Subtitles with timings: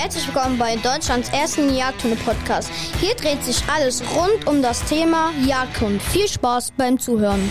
[0.00, 2.70] Herzlich willkommen bei Deutschlands ersten Jagdhunde-Podcast.
[3.00, 6.00] Hier dreht sich alles rund um das Thema Jagdhund.
[6.00, 7.50] Viel Spaß beim Zuhören.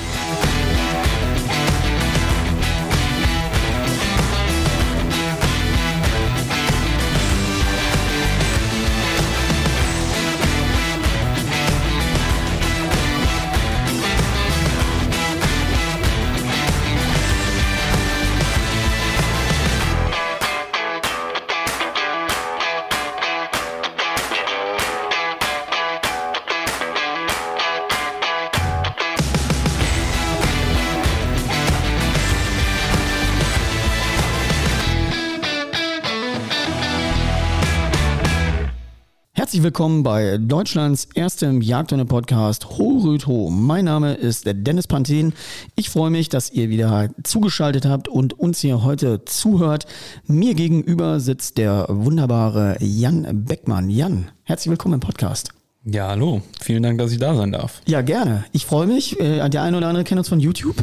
[39.70, 43.52] Willkommen bei Deutschlands erstem Jagdhunde-Podcast Horüt Ho.
[43.52, 45.31] Mein Name ist Dennis Panthen.
[45.76, 49.86] Ich freue mich, dass ihr wieder zugeschaltet habt und uns hier heute zuhört.
[50.26, 53.92] Mir gegenüber sitzt der wunderbare Jan Beckmann.
[53.92, 55.50] Jan, herzlich willkommen im Podcast.
[55.86, 56.42] Ja, hallo.
[56.59, 57.83] Vielen Dank, dass ich da sein darf.
[57.86, 58.45] Ja, gerne.
[58.52, 59.20] Ich freue mich.
[59.20, 60.78] Äh, Der eine oder andere kennt uns von YouTube.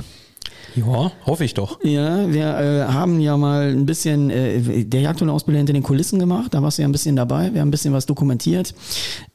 [0.75, 1.83] Ja, hoffe ich doch.
[1.83, 6.53] Ja, wir äh, haben ja mal ein bisschen äh, der Jagdhundeausbilder hinter den Kulissen gemacht.
[6.53, 7.53] Da warst du ja ein bisschen dabei.
[7.55, 8.75] Wir haben ein bisschen was dokumentiert.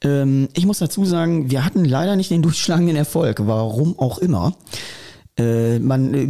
[0.04, 3.42] Ähm, ich muss dazu sagen, wir hatten leider nicht den durchschlagenden Erfolg.
[3.46, 4.54] Warum auch immer.
[5.38, 6.28] Äh, man, äh,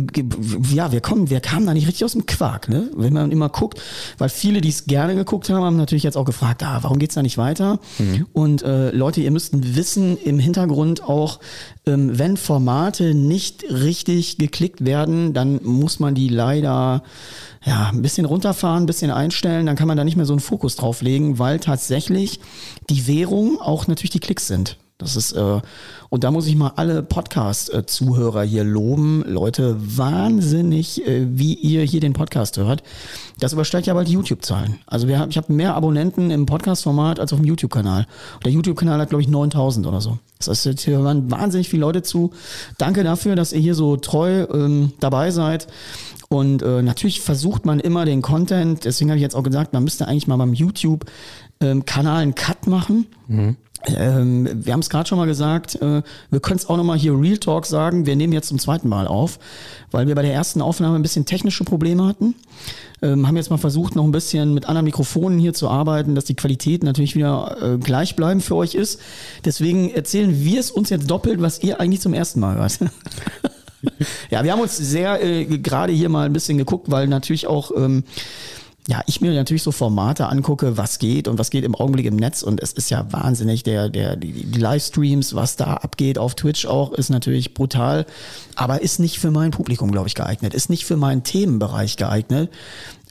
[0.73, 2.91] ja, wir kommen, wir kamen da nicht richtig aus dem Quark, ne?
[2.95, 3.81] Wenn man immer guckt,
[4.19, 7.16] weil viele, die es gerne geguckt haben, haben natürlich jetzt auch gefragt, ah, warum geht's
[7.16, 7.79] da nicht weiter?
[8.31, 11.39] Und äh, Leute, ihr müsst wissen im Hintergrund auch,
[11.88, 17.03] ähm, wenn Formate nicht richtig geklickt werden, dann muss man die leider
[17.66, 20.39] ja, ein bisschen runterfahren, ein bisschen einstellen, dann kann man da nicht mehr so einen
[20.39, 22.39] Fokus drauf legen, weil tatsächlich
[22.89, 24.77] die Währung auch natürlich die Klicks sind.
[25.02, 25.59] Das ist, äh,
[26.09, 29.23] und da muss ich mal alle Podcast-Zuhörer hier loben.
[29.25, 32.84] Leute, wahnsinnig, äh, wie ihr hier den Podcast hört.
[33.39, 34.78] Das übersteigt ja bald die YouTube-Zahlen.
[34.85, 38.06] Also wir, ich habe mehr Abonnenten im Podcast-Format als auf dem YouTube-Kanal.
[38.45, 40.19] Der YouTube-Kanal hat, glaube ich, 9000 oder so.
[40.38, 42.31] Das heißt, jetzt hier hören wahnsinnig viele Leute zu.
[42.78, 45.68] Danke dafür, dass ihr hier so treu ähm, dabei seid.
[46.29, 49.83] Und äh, natürlich versucht man immer den Content, deswegen habe ich jetzt auch gesagt, man
[49.83, 53.07] müsste eigentlich mal beim YouTube-Kanal einen Cut machen.
[53.86, 57.19] Ähm, wir haben es gerade schon mal gesagt, äh, wir können es auch nochmal hier
[57.19, 59.40] Real Talk sagen, wir nehmen jetzt zum zweiten Mal auf,
[59.90, 62.36] weil wir bei der ersten Aufnahme ein bisschen technische Probleme hatten.
[63.02, 66.25] Ähm, haben jetzt mal versucht, noch ein bisschen mit anderen Mikrofonen hier zu arbeiten, dass
[66.25, 69.00] die Qualität natürlich wieder äh, gleich bleiben für euch ist.
[69.44, 72.80] Deswegen erzählen wir es uns jetzt doppelt, was ihr eigentlich zum ersten Mal hört.
[74.30, 77.72] Ja, wir haben uns sehr äh, gerade hier mal ein bisschen geguckt, weil natürlich auch,
[77.75, 78.03] ähm,
[78.88, 82.16] ja, ich mir natürlich so Formate angucke, was geht und was geht im Augenblick im
[82.16, 86.34] Netz und es ist ja wahnsinnig, der, der, die, die Livestreams, was da abgeht auf
[86.34, 88.08] Twitch auch, ist natürlich brutal,
[88.56, 92.50] aber ist nicht für mein Publikum, glaube ich, geeignet, ist nicht für meinen Themenbereich geeignet.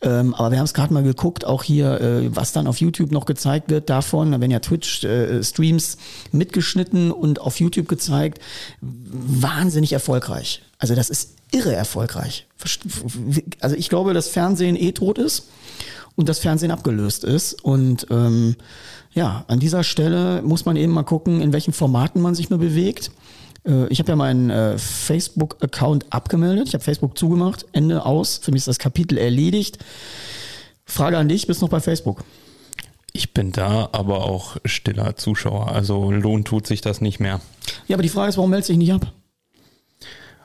[0.03, 3.13] Ähm, aber wir haben es gerade mal geguckt, auch hier, äh, was dann auf YouTube
[3.13, 4.33] noch gezeigt wird davon.
[4.33, 5.99] Da werden ja Twitch-Streams
[6.33, 8.39] mitgeschnitten und auf YouTube gezeigt.
[8.81, 10.63] Wahnsinnig erfolgreich.
[10.81, 12.47] Also das ist irre erfolgreich.
[13.61, 15.49] Also ich glaube, dass Fernsehen eh tot ist
[16.17, 17.63] und das Fernsehen abgelöst ist.
[17.63, 18.57] Und ähm,
[19.13, 22.59] ja, an dieser Stelle muss man eben mal gucken, in welchen Formaten man sich nur
[22.59, 23.11] bewegt.
[23.67, 26.69] Äh, Ich habe ja meinen äh, Facebook-Account abgemeldet.
[26.69, 27.67] Ich habe Facebook zugemacht.
[27.73, 28.39] Ende aus.
[28.39, 29.79] Für mich ist das Kapitel erledigt.
[30.87, 32.25] Frage an dich, bist du noch bei Facebook?
[33.13, 35.69] Ich bin da, aber auch stiller Zuschauer.
[35.73, 37.41] Also lohnt tut sich das nicht mehr.
[37.87, 39.13] Ja, aber die Frage ist, warum meldest du dich nicht ab?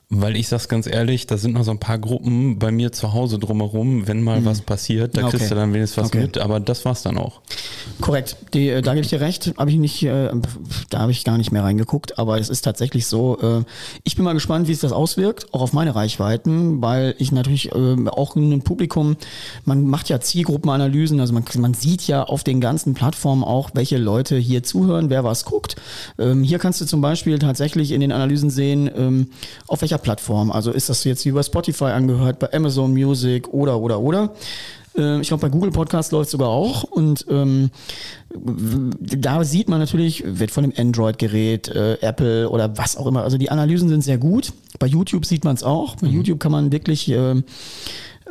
[0.09, 3.13] Weil ich sag's ganz ehrlich, da sind noch so ein paar Gruppen bei mir zu
[3.13, 4.07] Hause drumherum.
[4.07, 5.37] Wenn mal was passiert, da Okay.
[5.37, 6.21] kriegst du dann wenigstens was Okay.
[6.21, 6.37] mit.
[6.37, 7.41] Aber das war's dann auch.
[8.01, 10.29] Korrekt, die, äh, da gebe ich dir recht, habe ich nicht, äh,
[10.89, 13.63] da habe ich gar nicht mehr reingeguckt, aber es ist tatsächlich so, äh,
[14.03, 17.71] ich bin mal gespannt, wie es das auswirkt, auch auf meine Reichweiten, weil ich natürlich
[17.71, 19.15] äh, auch in einem Publikum,
[19.63, 23.97] man macht ja Zielgruppenanalysen, also man, man sieht ja auf den ganzen Plattformen auch, welche
[23.97, 25.75] Leute hier zuhören, wer was guckt.
[26.19, 29.27] Ähm, hier kannst du zum Beispiel tatsächlich in den Analysen sehen, ähm,
[29.67, 33.99] auf welcher Plattform, also ist das jetzt über Spotify angehört, bei Amazon Music oder, oder,
[33.99, 34.31] oder.
[34.97, 36.83] Äh, Ich glaube, bei Google Podcast läuft sogar auch.
[36.83, 37.69] Und ähm,
[38.99, 43.23] da sieht man natürlich, wird von dem Android-Gerät, äh, Apple oder was auch immer.
[43.23, 44.53] Also die Analysen sind sehr gut.
[44.79, 45.95] Bei YouTube sieht man es auch.
[45.95, 47.43] Bei YouTube kann man wirklich ähm,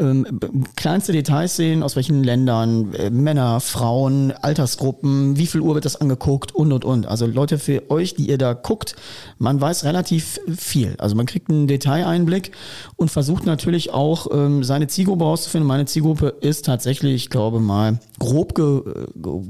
[0.00, 0.40] ähm,
[0.76, 6.00] kleinste Details sehen, aus welchen Ländern, äh, Männer, Frauen, Altersgruppen, wie viel Uhr wird das
[6.00, 7.06] angeguckt und und und.
[7.06, 8.96] Also Leute, für euch, die ihr da guckt,
[9.38, 10.96] man weiß relativ viel.
[10.98, 12.52] Also man kriegt einen Detaileinblick
[12.96, 15.68] und versucht natürlich auch ähm, seine Zielgruppe auszufinden.
[15.68, 18.82] Meine Zielgruppe ist tatsächlich, ich glaube mal, grob ge,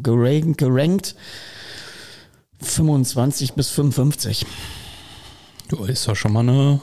[0.03, 1.15] gerankt, gerankt
[2.61, 4.47] 25 bis 55.
[5.69, 6.81] Du ist doch schon mal eine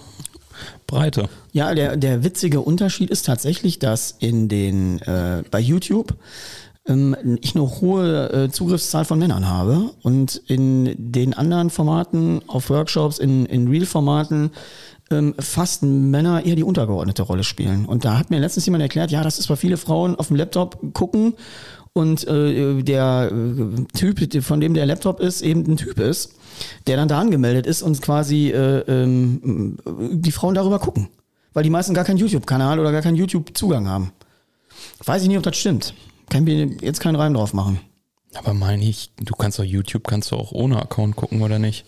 [0.87, 1.29] Breite.
[1.51, 6.15] Ja, der, der witzige Unterschied ist tatsächlich, dass in den äh, bei YouTube
[6.87, 12.69] ähm, ich eine hohe äh, Zugriffszahl von Männern habe und in den anderen Formaten, auf
[12.69, 14.51] Workshops, in, in Real-Formaten,
[15.11, 17.85] ähm, fast Männer eher die untergeordnete Rolle spielen.
[17.85, 20.37] Und da hat mir letztens jemand erklärt, ja, das ist, weil viele Frauen auf dem
[20.37, 21.33] Laptop gucken
[21.93, 26.33] und äh, der äh, Typ, von dem der Laptop ist, eben ein Typ ist,
[26.87, 29.77] der dann da angemeldet ist und quasi äh, ähm,
[30.13, 31.09] die Frauen darüber gucken.
[31.53, 34.13] Weil die meisten gar keinen YouTube-Kanal oder gar keinen YouTube-Zugang haben.
[35.03, 35.93] Weiß ich nicht, ob das stimmt.
[36.29, 37.79] Kann mir jetzt keinen Reim drauf machen.
[38.35, 41.83] Aber meine ich, du kannst doch YouTube, kannst du auch ohne Account gucken, oder nicht?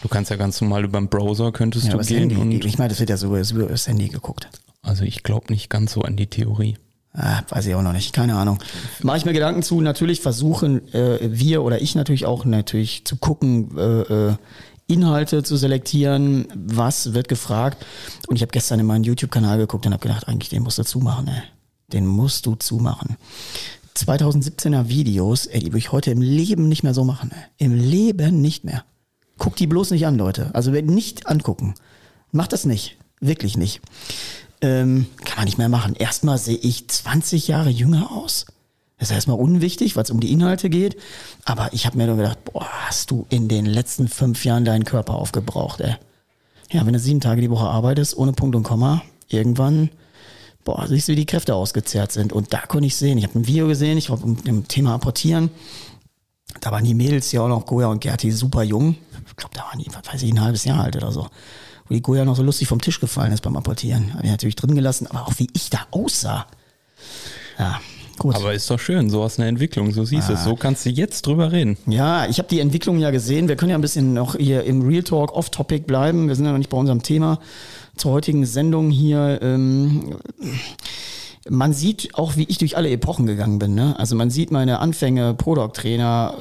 [0.00, 2.30] Du kannst ja ganz normal über den Browser, könntest Ja, du gehen.
[2.30, 4.48] Handy, Und, ich meine, das wird ja so über das Handy geguckt.
[4.82, 6.76] also ich glaube nicht ganz so an die Theorie.
[7.16, 8.58] Ah, weiß ich auch noch nicht, keine Ahnung.
[9.02, 9.80] Mache ich mir Gedanken zu.
[9.80, 14.00] Natürlich versuchen äh, wir oder ich natürlich auch natürlich zu gucken, äh,
[14.30, 14.36] äh,
[14.88, 17.86] Inhalte zu selektieren, was wird gefragt.
[18.26, 20.82] Und ich habe gestern in meinen YouTube-Kanal geguckt und habe gedacht, eigentlich den musst du
[20.82, 21.42] zumachen, ey.
[21.92, 23.16] Den musst du zumachen.
[23.96, 27.30] 2017er Videos, ey, die würde ich heute im Leben nicht mehr so machen.
[27.32, 27.66] Ey.
[27.66, 28.84] Im Leben nicht mehr.
[29.38, 30.50] Guckt die bloß nicht an, Leute.
[30.52, 31.74] Also nicht angucken.
[32.32, 32.96] Macht das nicht.
[33.20, 33.80] Wirklich nicht.
[34.64, 35.94] Ähm, kann man nicht mehr machen.
[35.94, 38.46] Erstmal sehe ich 20 Jahre jünger aus.
[38.96, 40.96] Das ist erstmal unwichtig, weil es um die Inhalte geht.
[41.44, 44.86] Aber ich habe mir nur gedacht, boah, hast du in den letzten fünf Jahren deinen
[44.86, 45.96] Körper aufgebraucht, ey.
[46.70, 49.90] Ja, wenn du sieben Tage die Woche arbeitest, ohne Punkt und Komma, irgendwann,
[50.64, 52.32] boah, siehst du, wie die Kräfte ausgezehrt sind.
[52.32, 55.50] Und da konnte ich sehen, ich habe ein Video gesehen, ich war im Thema Apportieren.
[56.62, 58.96] Da waren die Mädels ja auch noch, Goya und Gerti, super jung.
[59.26, 61.28] Ich glaube, da waren die, weiß ich, ein halbes Jahr alt oder so.
[61.88, 64.14] Wo die Goya noch so lustig vom Tisch gefallen ist beim Apportieren.
[64.14, 66.46] Habe ich natürlich drin gelassen, aber auch wie ich da aussah.
[67.58, 67.80] Ja,
[68.18, 68.34] gut.
[68.34, 70.44] Aber ist doch schön, so hast eine Entwicklung, so siehst du es.
[70.44, 71.76] So kannst du jetzt drüber reden.
[71.86, 73.48] Ja, ich habe die Entwicklung ja gesehen.
[73.48, 76.28] Wir können ja ein bisschen noch hier im Real Talk off-topic bleiben.
[76.28, 77.38] Wir sind ja noch nicht bei unserem Thema
[77.96, 79.38] zur heutigen Sendung hier.
[79.42, 80.16] Ähm,
[81.48, 83.74] man sieht auch, wie ich durch alle Epochen gegangen bin.
[83.74, 83.98] Ne?
[83.98, 86.34] Also man sieht meine Anfänge, Product-Trainer,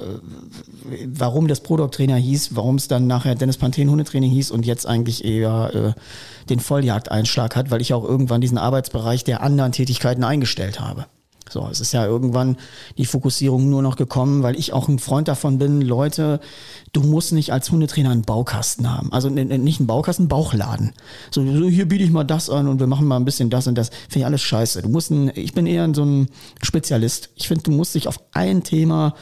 [0.91, 4.87] äh, warum das Product-Trainer hieß, warum es dann nachher Dennis Panthen Hundetraining hieß und jetzt
[4.87, 10.23] eigentlich eher äh, den Volljagdeinschlag hat, weil ich auch irgendwann diesen Arbeitsbereich der anderen Tätigkeiten
[10.23, 11.05] eingestellt habe.
[11.53, 12.57] So, es ist ja irgendwann
[12.97, 16.39] die Fokussierung nur noch gekommen, weil ich auch ein Freund davon bin, Leute,
[16.93, 19.13] du musst nicht als Hundetrainer einen Baukasten haben.
[19.13, 20.93] Also n- n- nicht einen Baukasten, einen Bauchladen.
[21.29, 23.75] So hier biete ich mal das an und wir machen mal ein bisschen das und
[23.77, 23.89] das.
[24.09, 24.81] Finde ich alles scheiße.
[24.81, 26.27] Du musst ein, ich bin eher so ein
[26.63, 27.29] Spezialist.
[27.35, 29.13] Ich finde, du musst dich auf ein Thema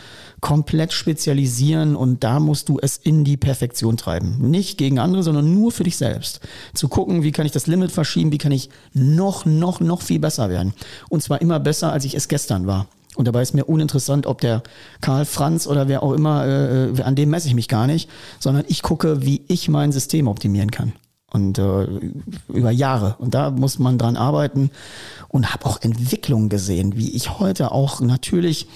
[0.42, 4.50] komplett spezialisieren und da musst du es in die Perfektion treiben.
[4.50, 6.42] Nicht gegen andere, sondern nur für dich selbst.
[6.74, 10.20] Zu gucken, wie kann ich das Limit verschieben, wie kann ich noch, noch, noch viel
[10.20, 10.74] besser werden.
[11.10, 12.88] Und zwar immer besser, als ich es gestern war.
[13.16, 14.64] Und dabei ist mir uninteressant, ob der
[15.00, 18.10] Karl Franz oder wer auch immer, äh, an dem messe ich mich gar nicht,
[18.40, 20.94] sondern ich gucke, wie ich mein System optimieren kann.
[21.32, 21.88] Und äh,
[22.50, 23.16] über Jahre.
[23.20, 24.72] Und da muss man dran arbeiten
[25.30, 28.68] und habe auch Entwicklungen gesehen, wie ich heute auch natürlich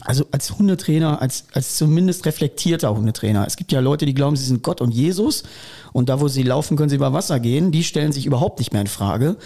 [0.00, 3.46] also als Hundetrainer, als, als zumindest reflektierter Hundetrainer.
[3.46, 5.44] Es gibt ja Leute, die glauben, sie sind Gott und Jesus
[5.92, 7.70] und da, wo sie laufen, können sie über Wasser gehen.
[7.70, 9.36] Die stellen sich überhaupt nicht mehr in Frage.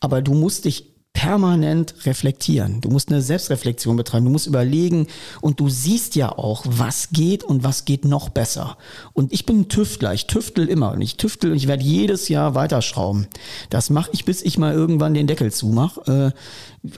[0.00, 2.80] Aber du musst dich permanent reflektieren.
[2.80, 4.24] Du musst eine Selbstreflexion betreiben.
[4.24, 5.06] Du musst überlegen
[5.40, 8.78] und du siehst ja auch, was geht und was geht noch besser.
[9.12, 10.14] Und ich bin ein Tüftler.
[10.14, 13.26] Ich tüftel immer und ich tüftel und ich werde jedes Jahr weiterschrauben.
[13.68, 16.34] Das mache ich, bis ich mal irgendwann den Deckel zumache.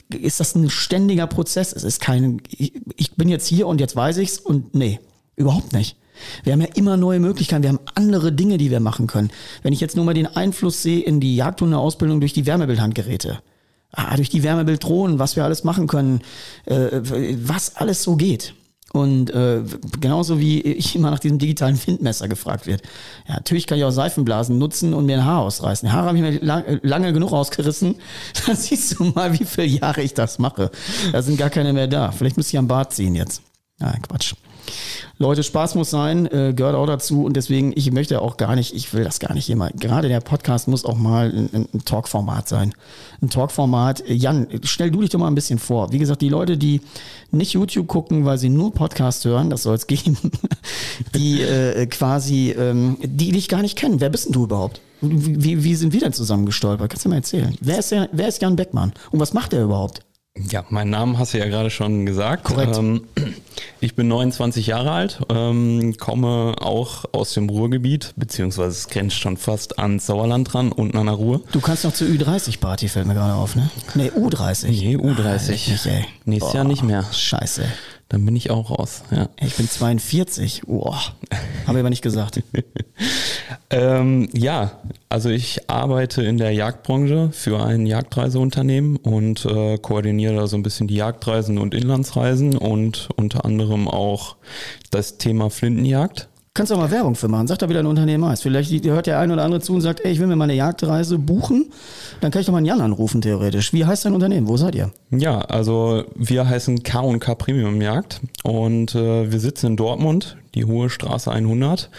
[0.09, 1.73] Äh, ist das ein ständiger Prozess?
[1.73, 4.99] Es ist kein, ich, ich bin jetzt hier und jetzt weiß ich's und nee,
[5.35, 5.97] überhaupt nicht.
[6.43, 9.31] Wir haben ja immer neue Möglichkeiten, wir haben andere Dinge, die wir machen können.
[9.63, 13.39] Wenn ich jetzt nur mal den Einfluss sehe in die Jagdhundeausbildung durch die Wärmebildhandgeräte,
[13.93, 16.21] ah, durch die Wärmebilddrohnen, was wir alles machen können,
[16.65, 17.01] äh,
[17.45, 18.53] was alles so geht.
[18.93, 19.63] Und äh,
[19.99, 22.83] genauso wie ich immer nach diesem digitalen Windmesser gefragt wird.
[23.27, 25.91] Ja, natürlich kann ich auch Seifenblasen nutzen und mir ein Haar ausreißen.
[25.91, 27.95] Haare habe ich mir lang, lange genug ausgerissen.
[28.45, 30.69] Da siehst du mal, wie viele Jahre ich das mache.
[31.11, 32.11] Da sind gar keine mehr da.
[32.11, 33.41] Vielleicht müsste ich am Bart ziehen jetzt.
[33.79, 34.35] Ja, Quatsch.
[35.19, 38.73] Leute, Spaß muss sein, äh, gehört auch dazu und deswegen, ich möchte auch gar nicht,
[38.73, 39.69] ich will das gar nicht immer.
[39.69, 42.73] Gerade der Podcast muss auch mal ein, ein Talkformat sein.
[43.21, 44.03] Ein Talkformat.
[44.07, 45.91] Jan, stell du dich doch mal ein bisschen vor.
[45.91, 46.81] Wie gesagt, die Leute, die
[47.31, 50.17] nicht YouTube gucken, weil sie nur Podcast hören, das soll es geben,
[51.15, 54.01] die äh, quasi, ähm, die dich gar nicht kennen.
[54.01, 54.81] Wer bist denn du überhaupt?
[55.01, 56.89] Wie, wie sind wir denn zusammen gestolpert?
[56.89, 57.55] Kannst du mir erzählen?
[57.59, 58.93] Wer ist, der, wer ist Jan Beckmann?
[59.11, 60.01] Und was macht er überhaupt?
[60.35, 62.45] Ja, meinen Namen hast du ja gerade schon gesagt.
[62.45, 62.75] Korrekt.
[62.75, 63.03] Ähm,
[63.79, 69.37] ich bin 29 Jahre alt, ähm, komme auch aus dem Ruhrgebiet, beziehungsweise es grenzt schon
[69.37, 71.41] fast an Sauerland dran, unten an der Ruhr.
[71.51, 73.69] Du kannst noch zur Ü30-Party, fällt mir gerade auf, ne?
[73.93, 74.69] Nee, U30.
[74.69, 75.71] Nee, U30.
[75.85, 76.05] Ah, ey.
[76.25, 77.05] Nächstes Jahr nicht mehr.
[77.11, 77.65] Scheiße.
[78.09, 79.03] Dann bin ich auch raus.
[79.11, 79.29] Ja.
[79.41, 80.63] Ich bin 42.
[80.67, 80.99] Boah.
[81.65, 82.41] Habe ich aber nicht gesagt.
[83.69, 84.79] Ähm, ja,
[85.09, 90.63] Also ich arbeite in der Jagdbranche für ein Jagdreiseunternehmen und äh, koordiniere da so ein
[90.63, 94.35] bisschen die Jagdreisen und Inlandsreisen und unter anderem auch
[94.91, 96.29] das Thema Flintenjagd.
[96.55, 97.47] Kannst du auch mal Werbung für machen.
[97.47, 98.43] Sag da wieder ein Unternehmen heißt.
[98.43, 100.53] Vielleicht hört der ein oder andere zu und sagt, ey, ich will mir mal eine
[100.53, 101.71] Jagdreise buchen.
[102.21, 103.73] Dann kann ich doch mal einen Jan anrufen, theoretisch.
[103.73, 104.47] Wie heißt dein Unternehmen?
[104.47, 104.91] Wo seid ihr?
[105.09, 110.89] Ja, also wir heißen K&K Premium Jagd und äh, wir sitzen in Dortmund die Hohe
[110.89, 111.89] Straße 100,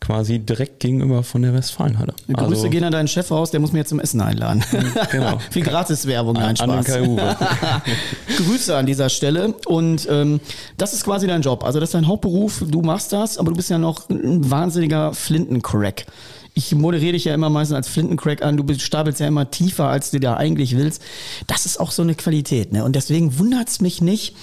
[0.00, 2.14] quasi direkt gegenüber von der Westfalenhalle.
[2.28, 4.64] Grüße also, gehen an deinen Chef raus, der muss mir jetzt zum Essen einladen.
[5.10, 5.38] Genau.
[5.50, 6.90] Viel Gratiswerbung, nein, Spaß.
[6.94, 7.20] An
[8.36, 10.40] Grüße an dieser Stelle und ähm,
[10.76, 11.64] das ist quasi dein Job.
[11.64, 15.12] Also das ist dein Hauptberuf, du machst das, aber du bist ja noch ein wahnsinniger
[15.12, 16.06] Flintencrack
[16.54, 20.12] ich moderiere dich ja immer meistens als Flintencrack an, du stapelst ja immer tiefer, als
[20.12, 21.02] du da eigentlich willst.
[21.48, 22.84] Das ist auch so eine Qualität, ne?
[22.84, 24.36] Und deswegen wundert's mich nicht.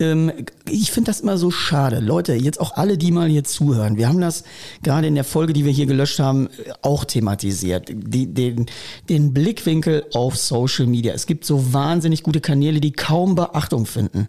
[0.00, 0.32] Ähm,
[0.68, 2.00] ich finde das immer so schade.
[2.00, 3.96] Leute, jetzt auch alle, die mal hier zuhören.
[3.96, 4.44] Wir haben das
[4.82, 6.48] gerade in der Folge, die wir hier gelöscht haben,
[6.82, 7.88] auch thematisiert.
[7.90, 8.66] Die, den,
[9.08, 11.14] den Blickwinkel auf Social Media.
[11.14, 14.26] Es gibt so wahnsinnig gute Kanäle, die kaum Beachtung finden.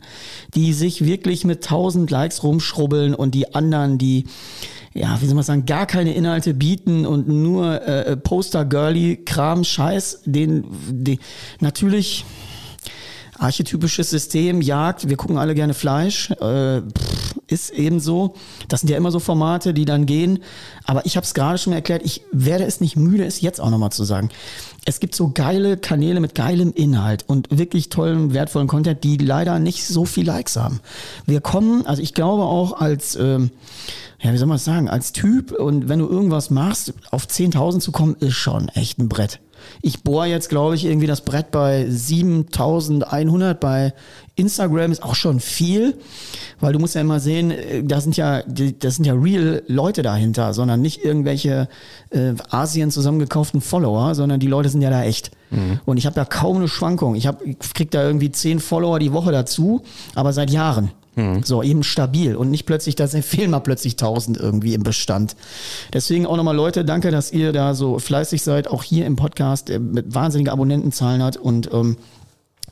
[0.54, 4.26] Die sich wirklich mit tausend Likes rumschrubbeln und die anderen, die
[4.94, 10.64] ja, wie soll man sagen, gar keine Inhalte bieten und nur äh, Poster-Girly-Kram, Scheiß, den,
[10.88, 11.20] den
[11.60, 12.24] natürlich
[13.40, 18.36] archetypisches System, Jagd, wir gucken alle gerne Fleisch, äh, pff, ist eben so.
[18.68, 20.40] Das sind ja immer so Formate, die dann gehen.
[20.86, 23.70] Aber ich habe es gerade schon erklärt, ich werde es nicht müde, es jetzt auch
[23.70, 24.30] nochmal zu sagen.
[24.86, 29.60] Es gibt so geile Kanäle mit geilem Inhalt und wirklich tollem, wertvollen Content, die leider
[29.60, 30.80] nicht so viel Likes haben.
[31.26, 33.16] Wir kommen, also ich glaube auch als...
[33.16, 33.52] Ähm,
[34.22, 37.80] ja, wie soll man das sagen, als Typ und wenn du irgendwas machst, auf 10.000
[37.80, 39.40] zu kommen, ist schon echt ein Brett.
[39.82, 43.94] Ich bohre jetzt, glaube ich, irgendwie das Brett bei 7100 bei
[44.36, 45.98] Instagram ist auch schon viel,
[46.60, 50.02] weil du musst ja immer sehen, äh, da sind ja, das sind ja real Leute
[50.02, 51.70] dahinter, sondern nicht irgendwelche
[52.10, 55.32] äh, Asien zusammengekauften Follower, sondern die Leute sind ja da echt.
[55.52, 55.80] Mhm.
[55.86, 57.16] Und ich habe da kaum eine Schwankung.
[57.16, 59.84] Ich, hab, ich krieg da irgendwie zehn Follower die Woche dazu,
[60.16, 60.92] aber seit Jahren.
[61.16, 61.44] Mhm.
[61.44, 65.36] So, eben stabil und nicht plötzlich, da fehlen mal plötzlich 1000 irgendwie im Bestand.
[65.94, 69.70] Deswegen auch nochmal Leute, danke, dass ihr da so fleißig seid, auch hier im Podcast
[69.70, 71.98] äh, mit wahnsinnigen Abonnentenzahlen hat und ähm,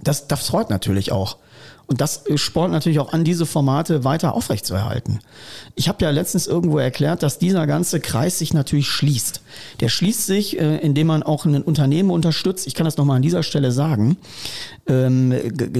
[0.02, 1.38] das, das freut natürlich auch.
[1.86, 5.20] Und das spornt natürlich auch an, diese Formate weiter aufrechtzuerhalten.
[5.76, 9.42] Ich habe ja letztens irgendwo erklärt, dass dieser ganze Kreis sich natürlich schließt.
[9.82, 12.68] Der schließt sich, äh, indem man auch ein Unternehmen unterstützt.
[12.68, 14.18] Ich kann das nochmal an dieser Stelle sagen.
[14.86, 15.34] Ähm,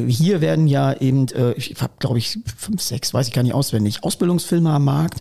[0.08, 3.54] hier werden ja eben, äh, ich habe glaube ich fünf, sechs, weiß ich gar nicht
[3.54, 5.20] auswendig, Ausbildungsfilme am Markt.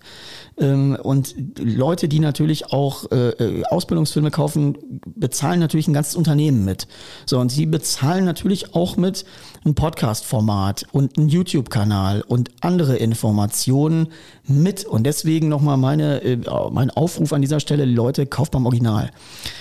[0.58, 6.64] Ähm, und Leute, die natürlich auch äh, äh, Ausbildungsfilme kaufen, bezahlen natürlich ein ganzes Unternehmen
[6.64, 6.86] mit.
[7.26, 9.24] So, und sie bezahlen natürlich auch mit
[9.64, 14.08] ein Podcast-Format und ein YouTube-Kanal und andere Informationen
[14.46, 14.84] mit.
[14.84, 16.38] Und deswegen nochmal meine, äh,
[16.70, 19.10] mein Aufruf an dieser Stelle, Leute, kauft beim Original.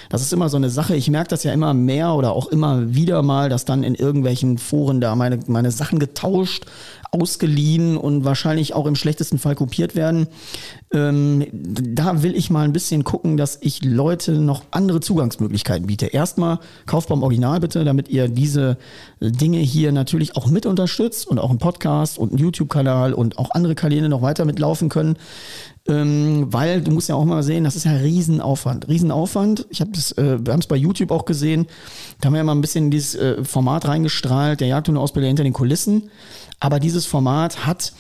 [0.10, 0.96] Das ist immer so eine Sache.
[0.96, 4.58] Ich merke das ja immer mehr oder auch immer wieder mal, dass dann in irgendwelchen
[4.58, 6.66] Foren da meine, meine Sachen getauscht,
[7.12, 10.28] ausgeliehen und wahrscheinlich auch im schlechtesten Fall kopiert werden.
[10.94, 16.08] Ähm, da will ich mal ein bisschen gucken, dass ich Leute noch andere Zugangsmöglichkeiten biete.
[16.08, 18.78] Erstmal kauft beim Original bitte, damit ihr diese
[19.22, 23.52] Dinge hier natürlich auch mit unterstützt und auch einen Podcast und einen YouTube-Kanal und auch
[23.52, 25.18] andere Kanäle noch weiter mitlaufen können.
[25.88, 28.88] Ähm, weil du musst ja auch mal sehen, das ist ja Riesenaufwand.
[28.88, 29.66] Riesenaufwand.
[29.72, 31.66] Ich habe das, äh, wir haben es bei YouTube auch gesehen.
[32.20, 35.44] Da haben wir ja mal ein bisschen in dieses äh, Format reingestrahlt, der Jagdhundeausbilder hinter
[35.44, 36.12] den Kulissen.
[36.60, 37.94] Aber dieses Format hat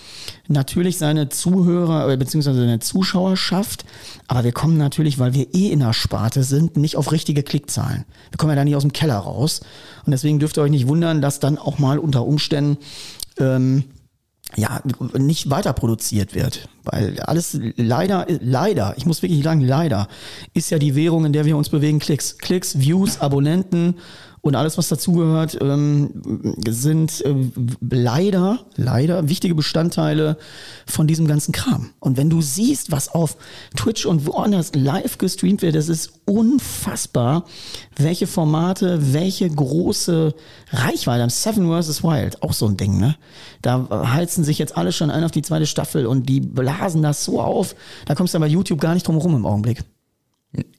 [0.48, 2.54] natürlich seine Zuhörer äh, bzw.
[2.54, 3.84] seine Zuschauerschaft.
[4.28, 8.06] Aber wir kommen natürlich, weil wir eh in der Sparte sind, nicht auf richtige Klickzahlen.
[8.30, 9.62] Wir kommen ja da nicht aus dem Keller raus.
[10.06, 12.78] Und deswegen dürft ihr euch nicht wundern, dass dann auch mal unter Umständen
[13.40, 13.86] ähm,
[14.56, 14.82] ja,
[15.18, 16.68] nicht weiter produziert wird.
[16.84, 20.08] Weil alles leider, leider, ich muss wirklich sagen, leider,
[20.54, 22.38] ist ja die Währung, in der wir uns bewegen, Klicks.
[22.38, 23.96] Klicks, Views, Abonnenten
[24.42, 26.10] und alles, was dazugehört, ähm,
[26.68, 27.36] sind äh,
[27.90, 30.38] leider, leider wichtige Bestandteile
[30.88, 31.92] von diesem ganzen Kram.
[32.00, 33.38] Und wenn du siehst, was auf
[33.78, 37.46] Twitch und woanders live gestreamt wird, das ist unfassbar,
[37.96, 40.34] welche Formate, welche große
[40.72, 41.30] Reichweite.
[41.30, 42.04] Seven vs.
[42.04, 43.16] Wild, auch so ein Ding, ne?
[43.62, 47.24] Da heizen sich jetzt alle schon ein auf die zweite Staffel und die blasen das
[47.24, 49.84] so auf, da kommst du bei YouTube gar nicht drum herum im Augenblick.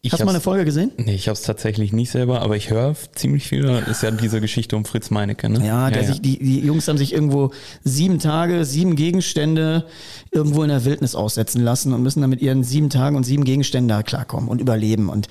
[0.04, 0.90] Ich Hast du mal eine Folge gesehen?
[0.96, 3.62] Nee, ich habe es tatsächlich nicht selber, aber ich höre ziemlich viel.
[3.62, 5.64] Das ist ja diese Geschichte um Fritz Meinecke, ne?
[5.64, 7.52] Ja, der ja, sich, Die, die Jungs haben sich irgendwo
[7.84, 9.86] sieben Tage, sieben Gegenstände
[10.32, 13.44] irgendwo in der Wildnis aussetzen lassen und müssen dann mit ihren sieben Tagen und sieben
[13.44, 15.08] Gegenständen da klarkommen und überleben.
[15.08, 15.28] Und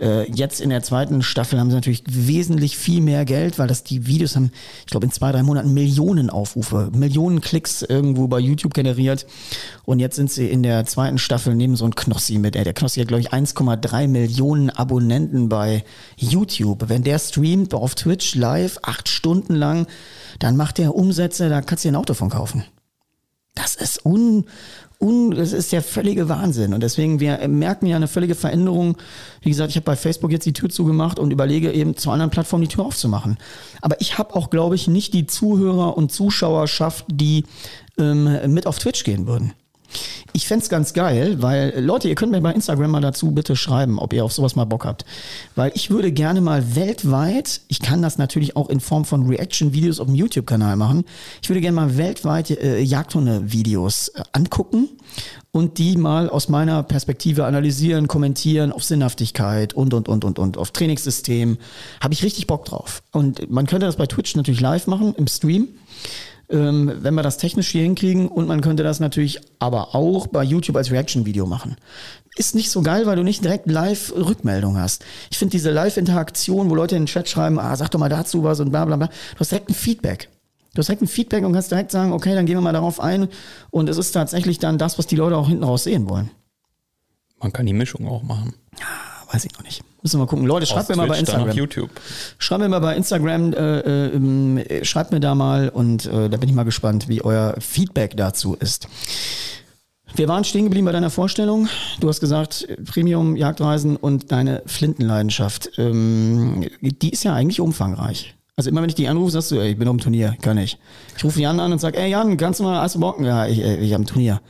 [0.00, 3.84] äh, jetzt in der zweiten Staffel haben sie natürlich wesentlich viel mehr Geld, weil das
[3.84, 8.40] die Videos haben, ich glaube, in zwei, drei Monaten Millionen Aufrufe, Millionen Klicks irgendwo bei
[8.40, 9.26] YouTube generiert.
[9.84, 12.56] Und jetzt sind sie in der zweiten Staffel neben so ein Knossi mit.
[12.56, 15.84] Der Knossi hat, glaube ich, 1,3 Millionen Abonnenten bei
[16.16, 16.88] YouTube.
[16.88, 19.86] Wenn der streamt auf Twitch live acht Stunden lang,
[20.38, 22.64] dann macht der Umsätze, da kannst du dir ein Auto von kaufen.
[23.54, 24.44] Das ist un,
[25.00, 26.74] un, das ist der völlige Wahnsinn.
[26.74, 28.96] Und deswegen, wir merken ja eine völlige Veränderung.
[29.42, 32.30] Wie gesagt, ich habe bei Facebook jetzt die Tür zugemacht und überlege eben zu anderen
[32.30, 33.36] Plattformen die Tür aufzumachen.
[33.80, 37.44] Aber ich habe auch, glaube ich, nicht die Zuhörer und Zuschauerschaft, die
[37.98, 39.54] ähm, mit auf Twitch gehen würden.
[40.32, 43.98] Ich fände ganz geil, weil Leute, ihr könnt mir bei Instagram mal dazu bitte schreiben,
[43.98, 45.04] ob ihr auf sowas mal Bock habt.
[45.56, 50.00] Weil ich würde gerne mal weltweit, ich kann das natürlich auch in Form von Reaction-Videos
[50.00, 51.04] auf dem YouTube-Kanal machen,
[51.42, 54.90] ich würde gerne mal weltweit äh, Jagdhunde-Videos äh, angucken
[55.50, 60.58] und die mal aus meiner Perspektive analysieren, kommentieren auf Sinnhaftigkeit und, und, und, und, und,
[60.58, 61.56] auf Trainingssystem.
[62.00, 63.02] Habe ich richtig Bock drauf.
[63.12, 65.68] Und man könnte das bei Twitch natürlich live machen, im Stream
[66.50, 70.42] ähm, wenn wir das technisch hier hinkriegen und man könnte das natürlich aber auch bei
[70.42, 71.76] YouTube als Reaction-Video machen.
[72.36, 75.04] Ist nicht so geil, weil du nicht direkt Live-Rückmeldung hast.
[75.30, 78.44] Ich finde diese Live-Interaktion, wo Leute in den Chat schreiben, ah, sag doch mal dazu
[78.44, 80.28] was und bla bla bla, du hast direkt ein Feedback.
[80.74, 83.00] Du hast direkt ein Feedback und kannst direkt sagen, okay, dann gehen wir mal darauf
[83.00, 83.28] ein
[83.70, 86.30] und es ist tatsächlich dann das, was die Leute auch hinten raus sehen wollen.
[87.40, 88.54] Man kann die Mischung auch machen.
[88.78, 89.82] Ja, weiß ich noch nicht.
[90.02, 90.46] Müssen wir mal gucken.
[90.46, 91.50] Leute, schreibt mir mal bei Instagram.
[91.50, 91.90] YouTube.
[92.38, 96.48] Schreibt mir mal bei Instagram, äh, äh, schreibt mir da mal und äh, da bin
[96.48, 98.88] ich mal gespannt, wie euer Feedback dazu ist.
[100.14, 101.68] Wir waren stehen geblieben bei deiner Vorstellung.
[102.00, 105.70] Du hast gesagt, Premium, Jagdreisen und deine Flintenleidenschaft.
[105.78, 108.34] Ähm, die ist ja eigentlich umfangreich.
[108.56, 110.58] Also immer wenn ich die anrufe, sagst du, ey, ich bin auf dem Turnier, kann
[110.58, 110.78] ich.
[111.16, 113.24] Ich rufe Jan an und sag, ey Jan, kannst du mal Eis Bocken?
[113.24, 114.40] Ja, ich, ich habe ein Turnier.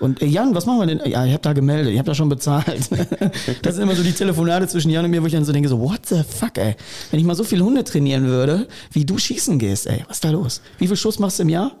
[0.00, 1.00] Und äh, Jan, was machen wir denn?
[1.10, 2.88] Ja, ich habe da gemeldet, ich habe da schon bezahlt.
[3.62, 5.68] das sind immer so die Telefonate zwischen Jan und mir, wo ich dann so denke,
[5.68, 6.74] so, what the fuck, ey?
[7.10, 10.24] Wenn ich mal so viele Hunde trainieren würde, wie du schießen gehst, ey, was ist
[10.24, 10.62] da los?
[10.78, 11.72] Wie viel Schuss machst du im Jahr?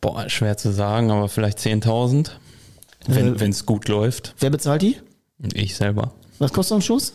[0.00, 2.30] Boah, schwer zu sagen, aber vielleicht 10.000,
[3.06, 4.34] wenn Äh, es gut läuft.
[4.40, 4.96] Wer bezahlt die?
[5.54, 6.12] Ich selber.
[6.38, 7.12] Was kostet so ein Schuss?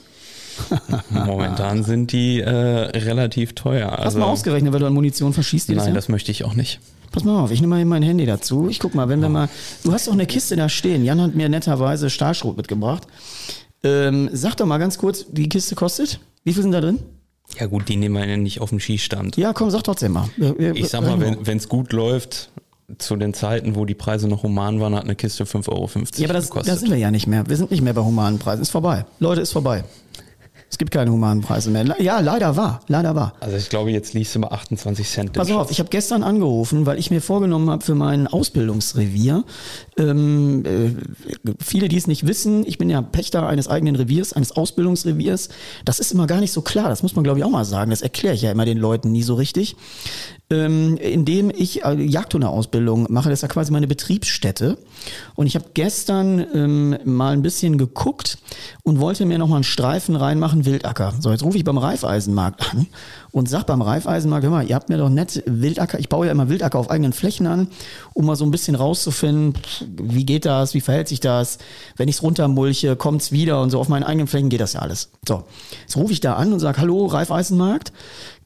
[1.09, 3.91] Momentan sind die äh, relativ teuer.
[3.91, 6.53] Hast Also, du mal ausgerechnet, weil du an Munition verschießt nein, das möchte ich auch
[6.53, 6.79] nicht.
[7.12, 8.67] Pass mal auf, ich nehme mal mein Handy dazu.
[8.69, 9.50] Ich guck mal, wenn wir mal.
[9.84, 11.04] Du hast doch eine Kiste da stehen.
[11.04, 13.08] Jan hat mir netterweise Stahlschrot mitgebracht.
[13.84, 16.19] Ähm, sag doch mal ganz kurz, wie die Kiste kostet.
[16.43, 17.00] Wie viel sind da drin?
[17.60, 19.38] Ja gut, die nehmen wir ja nicht auf dem Schießstand.
[19.38, 20.30] Ja, komm, sag trotzdem mal.
[20.60, 22.52] Ich sag mal, wenn es gut läuft,
[22.98, 26.26] zu den Zeiten, wo die Preise noch human waren, hat eine Kiste 5,50 Euro Ja,
[26.26, 26.74] aber das, gekostet.
[26.74, 27.48] da sind wir ja nicht mehr.
[27.48, 28.62] Wir sind nicht mehr bei humanen Preisen.
[28.62, 29.06] Ist vorbei.
[29.19, 29.84] Leute, ist vorbei.
[30.71, 31.84] Es gibt keine humanen Preise mehr.
[31.99, 32.82] Ja, leider war.
[32.88, 33.34] Leider war.
[33.39, 35.34] also ich glaube, jetzt liegst du bei 28 Cent.
[35.34, 39.43] Pass auf, ich habe gestern angerufen, weil ich mir vorgenommen habe für mein Ausbildungsrevier.
[39.97, 44.51] Ähm, äh, viele, die es nicht wissen, ich bin ja Pächter eines eigenen Reviers, eines
[44.51, 45.49] Ausbildungsreviers.
[45.86, 46.89] Das ist immer gar nicht so klar.
[46.89, 47.89] Das muss man, glaube ich, auch mal sagen.
[47.89, 49.75] Das erkläre ich ja immer den Leuten nie so richtig.
[50.51, 54.79] Ähm, indem ich äh, Jagdhundeausbildung mache, das ist ja quasi meine Betriebsstätte.
[55.35, 58.39] Und ich habe gestern ähm, mal ein bisschen geguckt
[58.83, 61.13] und wollte mir noch mal einen Streifen reinmachen, Wildacker.
[61.19, 62.88] So, jetzt rufe ich beim Reifeisenmarkt an
[63.31, 66.31] und sag beim Reifeisenmarkt, hör mal, ihr habt mir doch nett Wildacker, ich baue ja
[66.31, 67.67] immer Wildacker auf eigenen Flächen an,
[68.13, 69.53] um mal so ein bisschen rauszufinden,
[70.01, 71.59] wie geht das, wie verhält sich das,
[71.95, 74.79] wenn ich es runtermulche, kommt's wieder und so auf meinen eigenen Flächen geht das ja
[74.79, 75.12] alles.
[75.27, 75.43] So,
[75.81, 77.93] jetzt rufe ich da an und sag, hallo Reifeisenmarkt,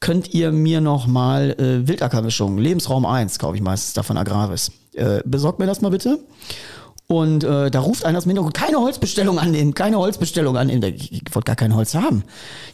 [0.04, 4.70] könnt ihr mir noch mal äh, Wildackermischung, Lebensraum 1, kaufe ich meistens davon Agravis.
[4.92, 6.18] Äh, besorgt mir das mal bitte.
[7.06, 10.82] Und äh, da ruft einer aus dem Hintergrund, keine Holzbestellung annehmen, keine Holzbestellung annehmen.
[10.94, 12.22] Ich, wollte gar kein Holz haben.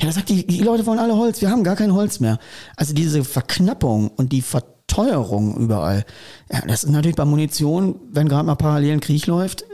[0.01, 2.41] Ja, da sagt die, die Leute wollen alle Holz, wir haben gar kein Holz mehr.
[2.77, 6.05] Also diese Verknappung und die Verteuerung überall,
[6.53, 9.65] ja, das ist natürlich bei Munition, wenn gerade mal parallel ein Krieg läuft,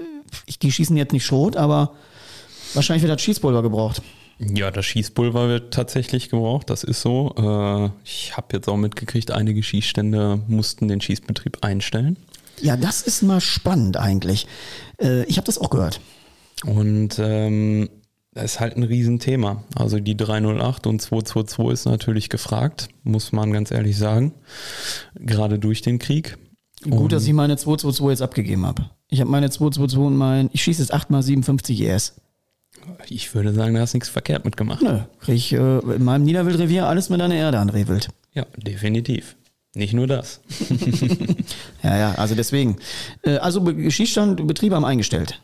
[0.45, 1.95] ich die schießen jetzt nicht Schrot, aber
[2.75, 4.03] wahrscheinlich wird das Schießpulver gebraucht.
[4.39, 7.35] Ja, das Schießpulver wird tatsächlich gebraucht, das ist so.
[7.37, 12.19] Äh, ich habe jetzt auch mitgekriegt, einige Schießstände mussten den Schießbetrieb einstellen.
[12.61, 14.47] Ja, das ist mal spannend eigentlich.
[15.01, 16.01] Äh, ich habe das auch gehört.
[16.65, 17.89] Und ähm,
[18.33, 19.65] das ist halt ein Riesenthema.
[19.75, 24.35] Also die 308 und 222 ist natürlich gefragt, muss man ganz ehrlich sagen.
[25.15, 26.37] Gerade durch den Krieg.
[26.89, 28.91] Gut, dass ich meine 222 jetzt abgegeben habe.
[29.09, 32.21] Ich habe meine 222 und mein, ich schieße jetzt 8x57 ES.
[33.09, 34.83] Ich würde sagen, da hast nichts verkehrt mitgemacht.
[34.83, 38.09] Nö, krieg ich äh, in meinem Niederwildrevier alles mit einer Erde anrevelt.
[38.33, 39.37] Ja, definitiv.
[39.75, 40.41] Nicht nur das.
[41.83, 42.79] Ja, ja, also deswegen.
[43.23, 45.41] Äh, also Schießstand, Betriebe haben eingestellt.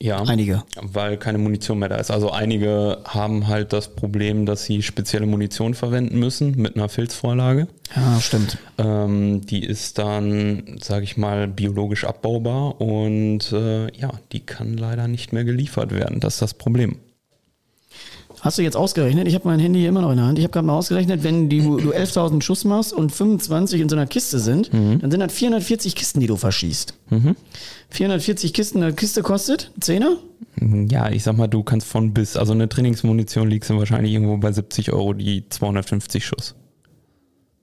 [0.00, 0.22] Ja.
[0.22, 0.62] Einige.
[0.80, 2.12] Weil keine Munition mehr da ist.
[2.12, 7.66] Also einige haben halt das Problem, dass sie spezielle Munition verwenden müssen mit einer Filzvorlage.
[7.96, 8.58] Ja, stimmt.
[8.78, 15.08] Ähm, die ist dann, sage ich mal, biologisch abbaubar und äh, ja, die kann leider
[15.08, 16.20] nicht mehr geliefert werden.
[16.20, 16.98] Das ist das Problem.
[18.40, 19.26] Hast du jetzt ausgerechnet?
[19.28, 20.38] Ich habe mein Handy hier immer noch in der Hand.
[20.38, 23.96] Ich habe gerade mal ausgerechnet, wenn du, du 11.000 Schuss machst und 25 in so
[23.96, 26.94] einer Kiste sind, dann sind das 440 Kisten, die du verschießt.
[27.90, 30.16] 440 Kisten, eine Kiste kostet 10er?
[30.90, 34.36] Ja, ich sag mal, du kannst von bis, also eine Trainingsmunition liegst du wahrscheinlich irgendwo
[34.36, 36.54] bei 70 Euro die 250 Schuss.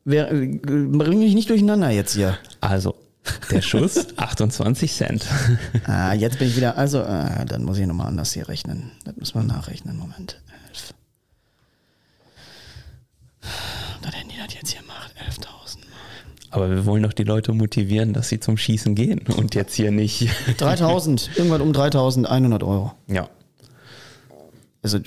[0.06, 2.38] Wer, äh, bring mich nicht durcheinander jetzt hier.
[2.62, 2.96] Also,
[3.52, 5.26] der Schuss 28 Cent.
[5.88, 8.92] Ah, jetzt bin ich wieder, also, ah, dann muss ich nochmal anders hier rechnen.
[9.04, 9.98] Das müssen wir nachrechnen.
[9.98, 10.42] Moment.
[14.06, 14.14] Elf.
[14.14, 15.78] Das Handy das jetzt hier macht, 11.000.
[16.52, 19.92] Aber wir wollen doch die Leute motivieren, dass sie zum Schießen gehen und jetzt hier
[19.92, 20.30] nicht.
[20.58, 22.94] 3000, irgendwann um 3100 Euro.
[23.08, 23.30] Ja.
[24.82, 25.00] Also,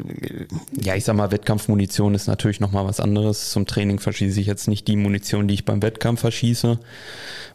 [0.72, 3.50] Ja, ich sag mal, Wettkampfmunition ist natürlich nochmal was anderes.
[3.50, 6.80] Zum Training verschieße ich jetzt nicht die Munition, die ich beim Wettkampf verschieße,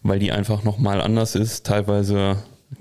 [0.04, 1.66] weil die einfach nochmal anders ist.
[1.66, 2.38] Teilweise,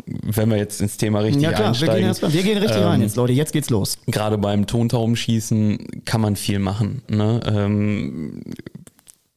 [0.06, 1.96] wenn wir jetzt ins Thema richtig ja klar, wir einsteigen.
[1.96, 3.32] gehen, erst mal, wir gehen richtig ähm, rein jetzt, Leute.
[3.32, 3.98] Jetzt geht's los.
[4.06, 7.02] gerade beim Tontaubenschießen kann man viel machen.
[7.08, 7.40] Ne?
[7.46, 8.42] Ähm,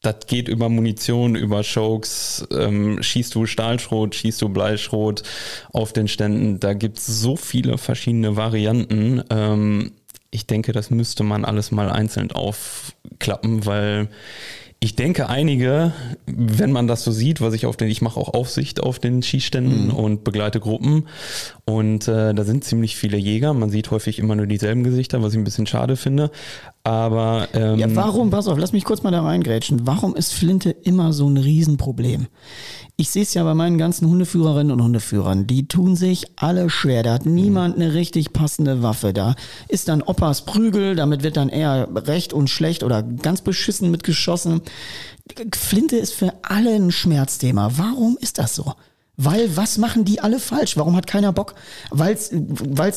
[0.05, 5.23] das geht über Munition, über Chokes, ähm, schießt du Stahlschrot, schießt du Bleischrot
[5.71, 6.59] auf den Ständen.
[6.59, 9.23] Da gibt's so viele verschiedene Varianten.
[9.31, 9.93] Ähm,
[10.29, 14.09] ich denke, das müsste man alles mal einzeln aufklappen, weil
[14.79, 15.93] ich denke, einige,
[16.27, 19.23] wenn man das so sieht, was ich auf den, ich mache auch Aufsicht auf den
[19.23, 21.07] Schießständen und begleite Gruppen
[21.65, 23.53] und äh, da sind ziemlich viele Jäger.
[23.53, 26.29] Man sieht häufig immer nur dieselben Gesichter, was ich ein bisschen schade finde.
[26.85, 29.87] Aber ähm, Ja, warum, pass auf, lass mich kurz mal da reingrätschen.
[29.87, 32.27] Warum ist Flinte immer so ein Riesenproblem?
[32.95, 35.47] Ich sehe es ja bei meinen ganzen Hundeführerinnen und Hundeführern.
[35.47, 37.01] Die tun sich alle schwer.
[37.01, 39.13] Da hat niemand eine richtig passende Waffe.
[39.13, 39.33] Da
[39.67, 44.61] ist dann Opas Prügel, damit wird dann eher recht und schlecht oder ganz beschissen mitgeschossen.
[45.55, 47.71] Flinte ist für alle ein Schmerzthema.
[47.77, 48.73] Warum ist das so?
[49.17, 50.75] Weil was machen die alle falsch?
[50.75, 51.55] Warum hat keiner Bock?
[51.89, 52.31] Weil es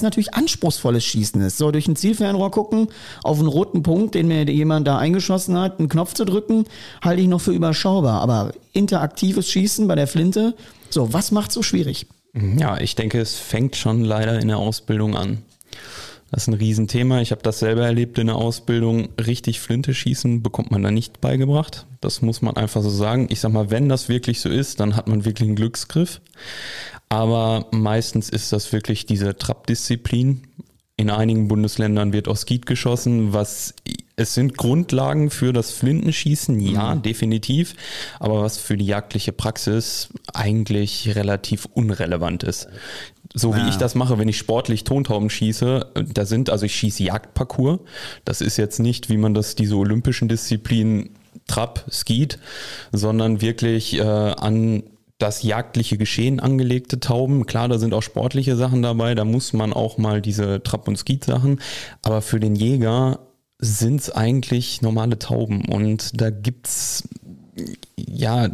[0.03, 1.59] natürlich anspruchsvolles Schießen ist.
[1.59, 2.89] So durch ein Zielfernrohr gucken,
[3.23, 6.65] auf einen roten Punkt, den mir jemand da eingeschossen hat, einen Knopf zu drücken,
[7.03, 8.21] halte ich noch für überschaubar.
[8.21, 10.55] Aber interaktives Schießen bei der Flinte,
[10.91, 12.07] so, was macht so schwierig?
[12.35, 15.39] Ja, ich denke, es fängt schon leider in der Ausbildung an.
[16.31, 17.21] Das ist ein Riesenthema.
[17.21, 19.09] Ich habe das selber erlebt in der Ausbildung.
[19.19, 21.87] Richtig Flinte schießen bekommt man da nicht beigebracht.
[22.01, 23.29] Das muss man einfach so sagen.
[23.31, 26.21] Ich sag mal, wenn das wirklich so ist, dann hat man wirklich einen Glücksgriff.
[27.09, 30.43] Aber meistens ist das wirklich diese Trap-Disziplin.
[30.99, 33.75] In einigen Bundesländern wird auch Skeet geschossen, was
[34.19, 37.75] es sind Grundlagen für das Flintenschießen, ja, definitiv,
[38.19, 42.69] aber was für die jagdliche Praxis eigentlich relativ unrelevant ist.
[43.35, 43.69] So wie Ja.
[43.69, 47.79] ich das mache, wenn ich sportlich Tontauben schieße, da sind, also ich schieße Jagdparcours.
[48.25, 51.11] Das ist jetzt nicht, wie man das, diese olympischen Disziplinen
[51.47, 52.39] Trap, Skeet,
[52.93, 54.83] sondern wirklich äh, an
[55.19, 57.45] das jagdliche Geschehen angelegte Tauben.
[57.47, 60.97] Klar, da sind auch sportliche Sachen dabei, da muss man auch mal diese Trap- und
[60.97, 61.61] Skeet-Sachen.
[62.03, 63.19] Aber für den Jäger
[63.59, 65.65] sind es eigentlich normale Tauben.
[65.65, 67.05] Und da gibt's
[67.97, 68.49] ja,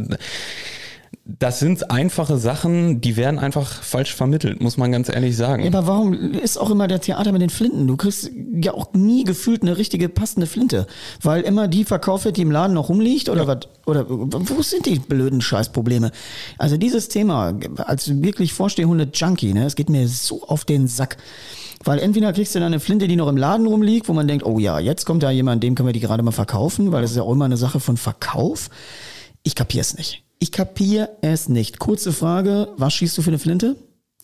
[1.27, 5.63] das sind einfache Sachen, die werden einfach falsch vermittelt, muss man ganz ehrlich sagen.
[5.63, 7.87] Ja, aber warum ist auch immer der Theater mit den Flinten?
[7.87, 10.87] Du kriegst ja auch nie gefühlt eine richtige passende Flinte,
[11.23, 13.61] weil immer die verkauft wird, die im Laden noch rumliegt oder was?
[13.87, 16.11] Oder wo sind die blöden Scheißprobleme?
[16.59, 21.17] Also dieses Thema als wirklich Vorstehhunde Junkie, ne, es geht mir so auf den Sack.
[21.85, 24.45] Weil entweder kriegst du dann eine Flinte, die noch im Laden rumliegt, wo man denkt,
[24.47, 27.11] oh ja, jetzt kommt da jemand, dem können wir die gerade mal verkaufen, weil das
[27.11, 28.71] ist ja auch immer eine Sache von Verkauf.
[29.43, 30.23] Ich kapier es nicht.
[30.39, 31.79] Ich kapier es nicht.
[31.79, 33.77] Kurze Frage, was schießt du für eine Flinte?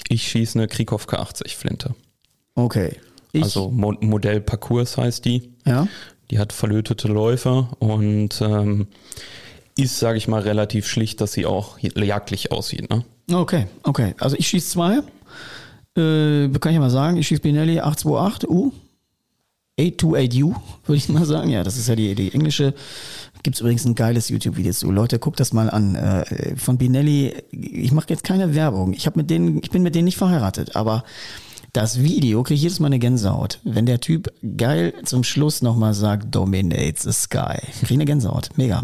[0.08, 1.94] Ich schieße eine Krikowka 80 Flinte.
[2.54, 2.96] Okay.
[3.32, 5.50] Ich, also Mo Modell Parcours heißt die.
[5.66, 5.86] ja.
[6.30, 8.86] Die hat verlötete Läufe und ähm,
[9.76, 12.88] ist, sage ich mal, relativ schlicht, dass sie auch jagdlich aussieht.
[12.88, 13.04] Ne?
[13.32, 14.14] Okay, okay.
[14.20, 15.00] Also ich schieße zwei.
[15.96, 18.72] Äh, kann ich ja mal sagen, ich schieße Binelli 828U.
[19.78, 20.54] 828U,
[20.86, 21.50] würde ich mal sagen.
[21.50, 22.74] Ja, das ist ja die, die englische.
[23.42, 24.90] Gibt es übrigens ein geiles YouTube-Video zu.
[24.90, 25.94] Leute, guckt das mal an.
[25.94, 28.92] Äh, von Binelli, ich mache jetzt keine Werbung.
[28.92, 31.04] Ich, mit denen, ich bin mit denen nicht verheiratet, aber
[31.72, 33.60] das Video kriege ich jedes Mal eine Gänsehaut.
[33.62, 37.58] Wenn der Typ geil zum Schluss nochmal sagt, dominate the sky.
[37.80, 38.50] Kriege eine Gänsehaut.
[38.56, 38.82] Mega.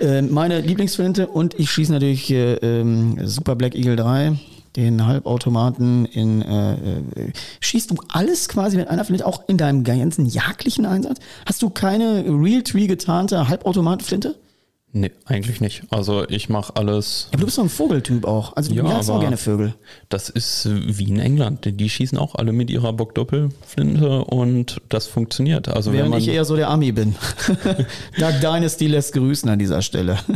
[0.00, 4.38] Äh, meine Lieblingsflinte und ich schieße natürlich äh, ähm, Super Black Eagle 3,
[4.78, 6.42] den Halbautomaten in.
[6.42, 11.18] Äh, äh, schießt du alles quasi mit einer Flinte, auch in deinem ganzen jagdlichen Einsatz?
[11.46, 14.36] Hast du keine Real-Tree getarnte Halbautomatenflinte?
[14.92, 15.82] Nee, eigentlich nicht.
[15.90, 17.26] Also ich mache alles.
[17.26, 18.56] Ja, aber du bist so ein Vogeltyp auch.
[18.56, 19.74] Also du Ja, auch gerne Vögel.
[20.08, 21.68] Das ist wie in England.
[21.78, 25.68] Die schießen auch alle mit ihrer Bockdoppelflinte und das funktioniert.
[25.68, 27.14] Also wenn Während man ich eher so der Ami bin.
[28.18, 30.18] Dark Dynasty lässt grüßen an dieser Stelle.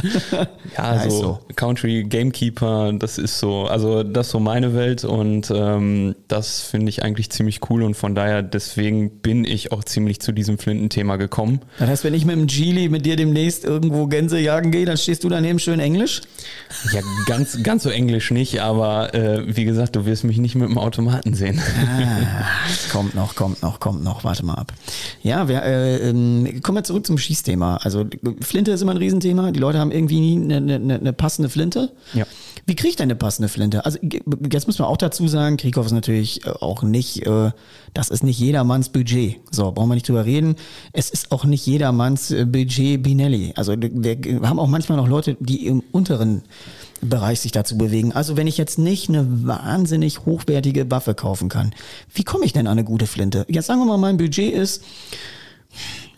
[0.77, 1.39] Ja, Ja, ist so, so.
[1.57, 6.89] Country Gamekeeper, das ist so, also das ist so meine Welt und ähm, das finde
[6.89, 11.17] ich eigentlich ziemlich cool und von daher deswegen bin ich auch ziemlich zu diesem Flintenthema
[11.17, 11.61] gekommen.
[11.79, 14.97] Das heißt, wenn ich mit dem Geely mit dir demnächst irgendwo Gänse jagen gehe, dann
[14.97, 16.21] stehst du daneben schön Englisch?
[16.93, 20.69] Ja, ganz, ganz so Englisch nicht, aber äh, wie gesagt, du wirst mich nicht mit
[20.69, 21.61] dem Automaten sehen.
[21.61, 22.47] Ah,
[22.91, 24.25] kommt noch, kommt noch, kommt noch.
[24.25, 24.73] Warte mal ab.
[25.23, 27.77] Ja, wir, äh, ähm, kommen wir zurück zum Schießthema.
[27.79, 28.07] Also
[28.41, 29.51] Flinte ist immer ein Riesenthema.
[29.53, 31.93] Die Leute haben irgendwie nie eine, eine, eine passende Flinte.
[32.15, 32.27] Ja.
[32.67, 33.85] Wie kriege ich denn eine passende Flinte?
[33.85, 37.51] Also jetzt muss man auch dazu sagen, Krieghoff ist natürlich äh, auch nicht, äh,
[37.95, 39.41] das ist nicht jedermanns Budget.
[39.51, 40.57] So, brauchen wir nicht drüber reden.
[40.93, 43.53] Es ist auch nicht jedermanns äh, Budget Binelli.
[43.57, 46.43] Also wir haben auch manchmal noch Leute, die im unteren
[47.03, 48.13] Bereich sich dazu bewegen.
[48.13, 51.75] Also wenn ich jetzt nicht eine wahnsinnig hochwertige Waffe kaufen kann,
[52.15, 53.45] wie komme ich denn an eine gute Flinte?
[53.49, 54.83] Jetzt sagen wir mal, mein Budget ist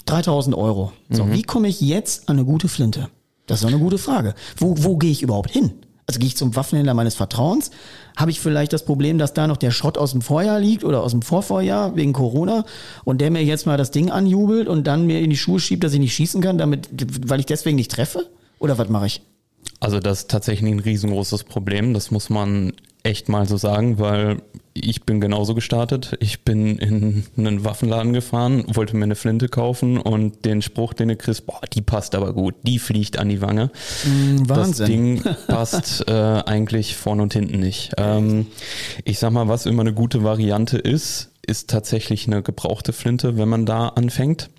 [0.07, 0.93] 3000 Euro.
[1.11, 1.33] So, mhm.
[1.33, 3.09] wie komme ich jetzt an eine gute Flinte?
[3.47, 4.35] Das ist doch eine gute Frage.
[4.57, 5.73] Wo, wo gehe ich überhaupt hin?
[6.07, 7.71] Also gehe ich zum Waffenhändler meines Vertrauens?
[8.17, 11.03] Habe ich vielleicht das Problem, dass da noch der Schrott aus dem Vorjahr liegt oder
[11.03, 12.65] aus dem Vorvorjahr wegen Corona
[13.05, 15.83] und der mir jetzt mal das Ding anjubelt und dann mir in die Schuhe schiebt,
[15.83, 16.89] dass ich nicht schießen kann, damit,
[17.27, 18.29] weil ich deswegen nicht treffe?
[18.59, 19.23] Oder was mache ich?
[19.81, 21.95] Also das ist tatsächlich ein riesengroßes Problem.
[21.95, 22.73] Das muss man
[23.05, 24.39] echt mal so sagen, weil
[24.73, 26.17] ich bin genauso gestartet.
[26.19, 31.09] Ich bin in einen Waffenladen gefahren, wollte mir eine Flinte kaufen und den Spruch, den
[31.09, 33.71] du kriegst, boah, die passt aber gut, die fliegt an die Wange.
[34.05, 34.57] Mm, Wahnsinn.
[34.57, 37.93] Das Ding passt äh, eigentlich vorne und hinten nicht.
[37.99, 38.47] Ähm,
[39.05, 43.49] ich sag mal, was immer eine gute Variante ist, ist tatsächlich eine gebrauchte Flinte, wenn
[43.49, 44.51] man da anfängt.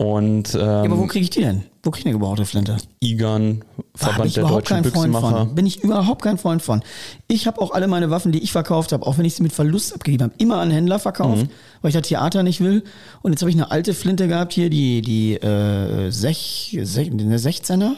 [0.00, 1.64] Und, ähm, ja, aber wo kriege ich die denn?
[1.82, 2.78] Wo kriege ich eine gebrauchte Flinte?
[3.00, 3.62] IGAN,
[3.94, 5.44] Verband der deutschen Büchsenmacher.
[5.44, 6.82] Bin ich überhaupt kein Freund von.
[7.28, 9.52] Ich habe auch alle meine Waffen, die ich verkauft habe, auch wenn ich sie mit
[9.52, 11.50] Verlust abgegeben habe, immer an Händler verkauft, mhm.
[11.82, 12.82] weil ich das Theater nicht will.
[13.20, 17.36] Und jetzt habe ich eine alte Flinte gehabt hier, die, die äh, sech, sech, eine
[17.36, 17.90] 16er.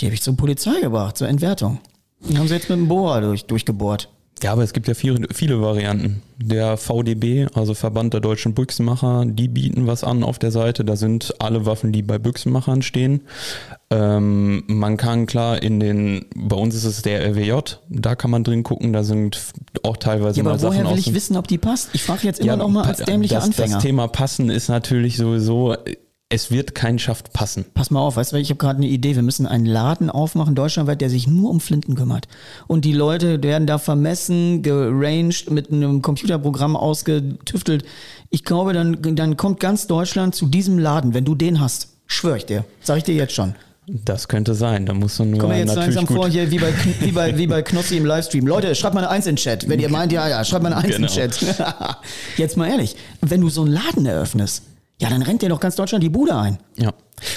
[0.00, 1.78] Die habe ich zur Polizei gebracht, zur Entwertung.
[2.28, 4.08] Die haben sie jetzt mit dem Bohrer durch, durchgebohrt.
[4.42, 6.22] Ja, aber es gibt ja viele, viele Varianten.
[6.38, 10.84] Der VDB, also Verband der deutschen Büchsenmacher, die bieten was an auf der Seite.
[10.84, 13.22] Da sind alle Waffen, die bei Büchsenmachern stehen.
[13.90, 18.44] Ähm, man kann klar in den, bei uns ist es der RWJ, da kann man
[18.44, 19.40] drin gucken, da sind
[19.82, 21.90] auch teilweise ja, aber mal woher Sachen will ich wissen, ob die passt?
[21.92, 23.74] Ich frage jetzt immer ja, noch mal als dämlicher das, Anfänger.
[23.74, 25.76] Das Thema Passen ist natürlich sowieso
[26.32, 27.64] es wird kein Schaft passen.
[27.74, 29.16] Pass mal auf, weißt du, ich habe gerade eine Idee.
[29.16, 32.28] Wir müssen einen Laden aufmachen, deutschlandweit, der sich nur um Flinten kümmert.
[32.68, 37.84] Und die Leute werden da vermessen, geranged, mit einem Computerprogramm ausgetüftelt.
[38.30, 41.88] Ich glaube, dann, dann kommt ganz Deutschland zu diesem Laden, wenn du den hast.
[42.06, 42.64] Schwör ich dir.
[42.80, 43.56] Sag ich dir jetzt schon.
[43.88, 44.86] Das könnte sein.
[44.86, 47.48] Da muss man nur Kommen wir jetzt langsam vor hier wie bei, wie, bei, wie
[47.48, 48.46] bei Knossi im Livestream.
[48.46, 49.68] Leute, schreibt mal eine Eins in den Chat.
[49.68, 51.08] Wenn ihr meint, ja, ja, schreibt mal eine Eins genau.
[51.08, 51.56] in den Chat.
[52.36, 54.62] jetzt mal ehrlich, wenn du so einen Laden eröffnest,
[55.00, 56.58] ja, dann rennt dir doch ganz Deutschland die Bude ein.
[56.76, 56.92] Ja.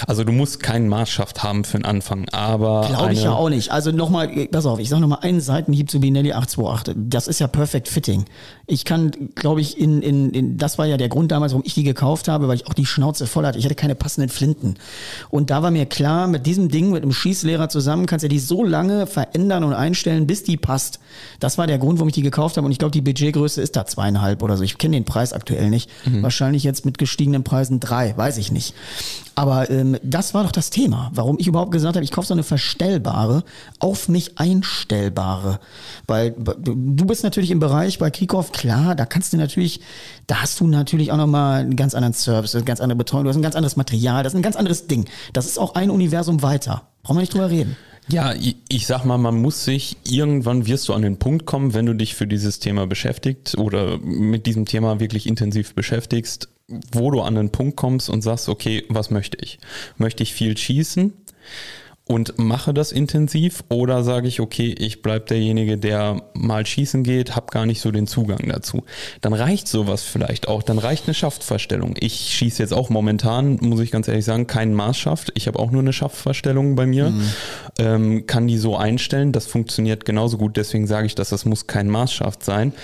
[0.06, 2.86] Also du musst keinen Maßschaft haben für den Anfang, aber.
[2.88, 3.70] Glaube ich ja auch nicht.
[3.70, 6.94] Also nochmal, pass auf, ich sage nochmal einen Seitenhieb zu Binelli 828.
[7.08, 8.24] Das ist ja Perfect Fitting.
[8.66, 11.74] Ich kann, glaube ich, in, in, in, das war ja der Grund damals, warum ich
[11.74, 13.58] die gekauft habe, weil ich auch die Schnauze voll hatte.
[13.58, 14.76] Ich hatte keine passenden Flinten.
[15.30, 18.38] Und da war mir klar, mit diesem Ding, mit einem Schießlehrer zusammen, kannst du die
[18.38, 21.00] so lange verändern und einstellen, bis die passt.
[21.40, 22.64] Das war der Grund, warum ich die gekauft habe.
[22.64, 24.64] Und ich glaube, die Budgetgröße ist da zweieinhalb oder so.
[24.64, 25.90] Ich kenne den Preis aktuell nicht.
[26.06, 26.22] Mhm.
[26.22, 28.74] Wahrscheinlich jetzt mit gestiegenen Preisen drei, weiß ich nicht.
[29.34, 32.34] Aber ähm, das war doch das Thema, warum ich überhaupt gesagt habe, ich kaufe so
[32.34, 33.44] eine verstellbare,
[33.80, 35.58] auf mich einstellbare.
[36.06, 39.80] Weil du bist natürlich im Bereich bei Krikow, klar, da kannst du natürlich,
[40.26, 43.30] da hast du natürlich auch nochmal einen ganz anderen Service, eine ganz andere Betreuung, du
[43.30, 45.06] hast ein ganz anderes Material, das ist ein ganz anderes Ding.
[45.32, 46.82] Das ist auch ein Universum weiter.
[47.02, 47.76] Brauchen wir nicht drüber reden.
[48.08, 48.34] Ja,
[48.68, 51.94] ich sag mal, man muss sich, irgendwann wirst du an den Punkt kommen, wenn du
[51.94, 56.48] dich für dieses Thema beschäftigt oder mit diesem Thema wirklich intensiv beschäftigst,
[56.92, 59.58] wo du an den Punkt kommst und sagst, okay, was möchte ich?
[59.98, 61.12] Möchte ich viel schießen?
[62.06, 67.34] und mache das intensiv oder sage ich, okay, ich bleib derjenige, der mal schießen geht,
[67.34, 68.84] habe gar nicht so den Zugang dazu.
[69.22, 71.94] Dann reicht sowas vielleicht auch, dann reicht eine Schaftverstellung.
[71.98, 75.32] Ich schieße jetzt auch momentan, muss ich ganz ehrlich sagen, keinen Maßschaft.
[75.34, 77.30] Ich habe auch nur eine Schaftverstellung bei mir, mhm.
[77.78, 81.66] ähm, kann die so einstellen, das funktioniert genauso gut, deswegen sage ich, dass das muss
[81.66, 82.74] kein Maßschaft sein.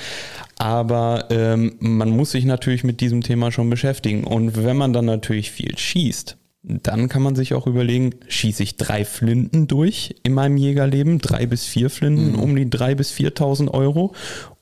[0.61, 4.25] Aber ähm, man muss sich natürlich mit diesem Thema schon beschäftigen.
[4.25, 8.77] Und wenn man dann natürlich viel schießt, dann kann man sich auch überlegen, schieße ich
[8.77, 12.39] drei Flinten durch in meinem Jägerleben, drei bis vier Flinten, mhm.
[12.39, 14.13] um die drei bis 4.000 Euro.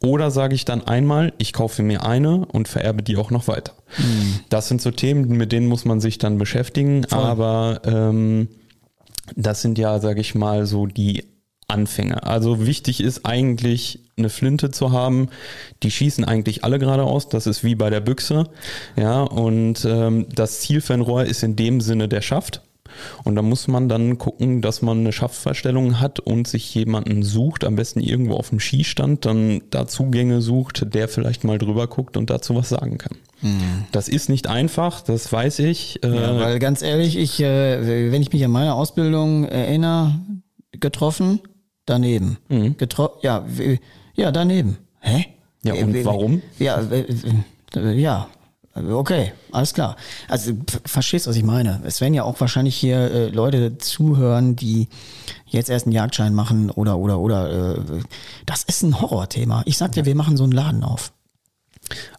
[0.01, 3.73] Oder sage ich dann einmal, ich kaufe mir eine und vererbe die auch noch weiter.
[3.99, 4.39] Mhm.
[4.51, 7.03] Das sind so Themen, mit denen muss man sich dann beschäftigen.
[7.09, 7.19] Voll.
[7.19, 8.47] Aber ähm,
[9.35, 11.25] das sind ja, sage ich mal, so die
[11.69, 12.23] Anfänge.
[12.25, 15.29] Also wichtig ist eigentlich eine Flinte zu haben.
[15.83, 17.29] Die schießen eigentlich alle geradeaus.
[17.29, 18.49] Das ist wie bei der Büchse.
[18.97, 22.63] Ja, und ähm, das Zielfernrohr ist in dem Sinne der Schaft.
[23.23, 27.65] Und da muss man dann gucken, dass man eine Schaftverstellung hat und sich jemanden sucht,
[27.65, 32.17] am besten irgendwo auf dem Skistand, dann da Zugänge sucht, der vielleicht mal drüber guckt
[32.17, 33.17] und dazu was sagen kann.
[33.93, 36.03] Das ist nicht einfach, das weiß ich.
[36.03, 40.19] Äh, Ja, weil ganz ehrlich, ich, äh, wenn ich mich an meine Ausbildung erinnere,
[40.73, 41.41] getroffen,
[41.89, 42.39] daneben.
[42.79, 43.45] Getro ja,
[44.15, 44.79] ja, daneben.
[45.01, 45.27] Hä?
[45.63, 46.43] Ja, und Äh, warum?
[46.59, 48.29] Ja, äh, ja.
[48.75, 49.97] Okay, alles klar.
[50.29, 50.53] Also
[50.85, 51.81] verstehst, was ich meine.
[51.85, 54.89] Es werden ja auch wahrscheinlich hier äh, Leute zuhören, die
[55.47, 57.75] jetzt erst einen Jagdschein machen oder oder oder.
[57.77, 57.81] Äh,
[58.47, 59.63] das ist ein Horrorthema.
[59.65, 61.13] Ich sag dir, wir machen so einen Laden auf.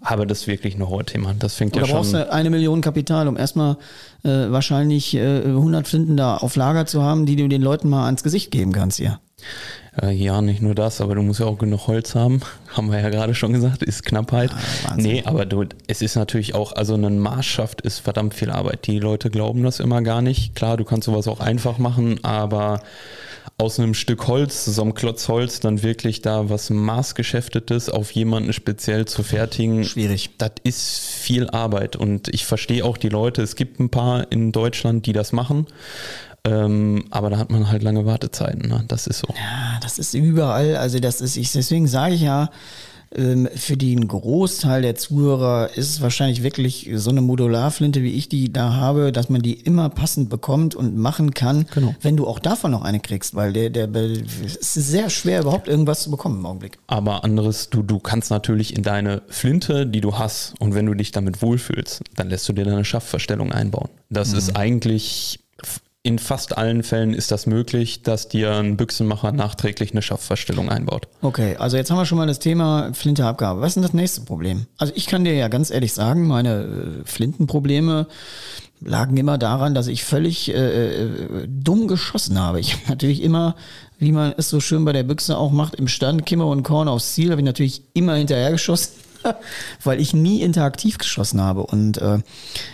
[0.02, 1.34] aber das ist wirklich ein Horrorthema.
[1.40, 2.22] Das fängt Oder ja brauchst schon.
[2.22, 3.78] du eine Million Kapital, um erstmal
[4.24, 8.06] äh, wahrscheinlich äh, 100 Flinten da auf Lager zu haben, die du den Leuten mal
[8.06, 9.20] ans Gesicht geben kannst hier.
[10.02, 12.42] Äh, ja, nicht nur das, aber du musst ja auch genug Holz haben.
[12.70, 14.52] Haben wir ja gerade schon gesagt, ist Knappheit.
[14.52, 15.12] Ah, Wahnsinn.
[15.12, 18.88] nee, aber du, es ist natürlich auch, also ein Maß schafft ist verdammt viel Arbeit.
[18.88, 20.56] Die Leute glauben das immer gar nicht.
[20.56, 22.82] Klar, du kannst sowas auch einfach machen, aber
[23.60, 28.54] aus einem Stück Holz, so einem Klotz Holz, dann wirklich da was maßgeschäftetes auf jemanden
[28.54, 29.84] speziell zu fertigen.
[29.84, 30.30] Schwierig.
[30.38, 33.42] Das ist viel Arbeit und ich verstehe auch die Leute.
[33.42, 35.68] Es gibt ein paar in Deutschland, die das machen.
[36.50, 38.68] Ähm, aber da hat man halt lange Wartezeiten.
[38.68, 38.84] Ne?
[38.88, 39.28] Das ist so.
[39.30, 40.76] Ja, das ist überall.
[40.78, 42.50] Also das ist, ich, deswegen sage ich ja,
[43.16, 48.30] ähm, für den Großteil der Zuhörer ist es wahrscheinlich wirklich so eine Modularflinte, wie ich
[48.30, 51.96] die da habe, dass man die immer passend bekommt und machen kann, Genau.
[52.02, 53.90] wenn du auch davon noch eine kriegst, weil der, der,
[54.46, 56.78] es ist sehr schwer, überhaupt irgendwas zu bekommen im Augenblick.
[56.86, 60.94] Aber anderes, du, du kannst natürlich in deine Flinte, die du hast, und wenn du
[60.94, 63.90] dich damit wohlfühlst, dann lässt du dir deine Schaftverstellung einbauen.
[64.12, 65.40] Das ist eigentlich,
[66.10, 71.08] in fast allen Fällen ist das möglich, dass dir ein Büchsenmacher nachträglich eine Schaftverstellung einbaut.
[71.22, 73.62] Okay, also jetzt haben wir schon mal das Thema Flinteabgabe.
[73.62, 74.66] Was ist denn das nächste Problem?
[74.80, 78.08] Also ich kann dir ja ganz ehrlich sagen, meine äh, Flintenprobleme
[78.82, 82.60] lagen immer daran, dass ich völlig äh, äh, dumm geschossen habe.
[82.60, 83.56] Ich habe natürlich immer,
[84.00, 86.88] wie man es so schön bei der Büchse auch macht, im Stand Kimmer und Korn
[86.88, 88.94] aufs Ziel, habe ich natürlich immer hinterher geschossen.
[89.84, 91.66] weil ich nie interaktiv geschossen habe.
[91.66, 92.20] Und äh,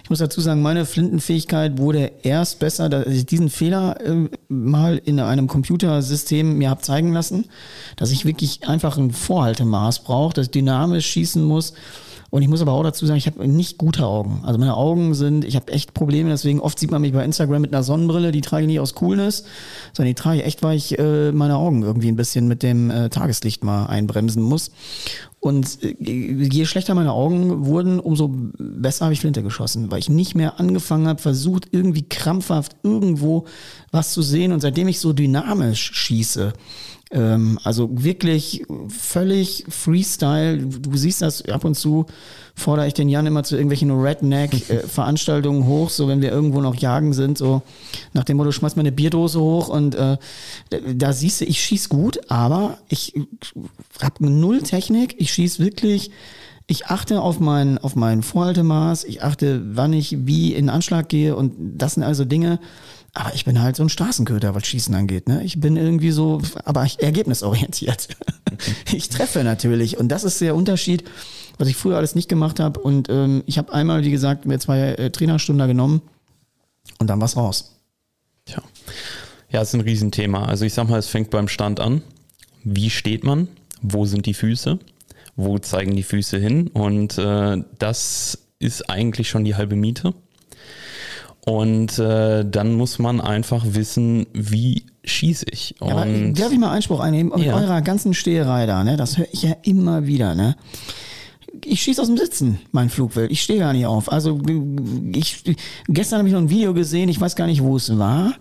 [0.03, 4.97] ich muss dazu sagen, meine Flintenfähigkeit wurde erst besser, dass ich diesen Fehler äh, mal
[5.03, 7.45] in einem Computersystem mir habe zeigen lassen,
[7.95, 11.73] dass ich wirklich einfach ein Vorhaltemaß brauche, dass ich dynamisch schießen muss.
[12.35, 14.41] Und ich muss aber auch dazu sagen, ich habe nicht gute Augen.
[14.43, 17.61] Also meine Augen sind, ich habe echt Probleme, deswegen oft sieht man mich bei Instagram
[17.61, 19.45] mit einer Sonnenbrille, die trage ich nicht aus Coolness,
[19.93, 22.91] sondern die trage ich echt, weil ich äh, meine Augen irgendwie ein bisschen mit dem
[22.91, 24.71] äh, Tageslicht mal einbremsen muss.
[25.39, 30.09] Und äh, je schlechter meine Augen wurden, umso besser habe ich Flinte geschossen, weil ich
[30.09, 33.45] nicht mehr angefangen habe, versucht irgendwie krampfhaft irgendwo
[33.91, 34.51] was zu sehen.
[34.51, 36.51] Und seitdem ich so dynamisch schieße,
[37.15, 40.57] ähm, also wirklich völlig Freestyle.
[40.57, 42.05] Du, siehst das ab und zu,
[42.55, 47.13] fordere ich den Jan immer zu irgendwelchen Redneck-Veranstaltungen hoch, so wenn wir irgendwo noch jagen
[47.13, 47.61] sind, so
[48.13, 49.69] nach dem Motto, schmeiß mal eine Bierdose hoch.
[49.69, 50.17] Und äh,
[50.69, 53.13] da, da siehst du, ich schieß gut, aber ich
[54.01, 56.11] habe null Technik, ich schieß wirklich
[56.67, 61.35] ich achte auf mein, auf mein Vorhaltemaß, ich achte, wann ich wie in Anschlag gehe.
[61.35, 62.59] Und das sind also Dinge,
[63.15, 65.29] aber ich bin halt so ein Straßenköter, was Schießen angeht.
[65.29, 65.41] Ne?
[65.43, 68.09] Ich bin irgendwie so, aber ergebnisorientiert.
[68.93, 71.05] ich treffe natürlich und das ist der Unterschied,
[71.57, 72.79] was ich früher alles nicht gemacht habe.
[72.81, 76.01] Und ähm, ich habe einmal, wie gesagt, mir zwei äh, Trainerstunden genommen
[76.99, 77.77] und dann war's raus.
[78.45, 78.61] Tja.
[79.49, 80.45] Ja, ist ein Riesenthema.
[80.45, 82.01] Also ich sag mal, es fängt beim Stand an.
[82.65, 83.47] Wie steht man?
[83.81, 84.77] Wo sind die Füße?
[85.37, 86.67] Wo zeigen die Füße hin?
[86.67, 90.13] Und äh, das ist eigentlich schon die halbe Miete.
[91.45, 95.75] Und äh, dann muss man einfach wissen, wie schieße ich.
[95.79, 97.31] Ja, aber Und darf ich mal Einspruch einnehmen?
[97.35, 97.55] Mit Ja.
[97.55, 98.97] eurer ganzen Steherei da, ne?
[98.97, 100.55] Das höre ich ja immer wieder, ne?
[101.63, 103.31] Ich schieße aus dem Sitzen, mein Flugwild.
[103.31, 104.11] Ich stehe gar nicht auf.
[104.11, 104.41] Also
[105.13, 105.43] ich
[105.87, 108.33] gestern habe ich noch ein Video gesehen, ich weiß gar nicht, wo es war.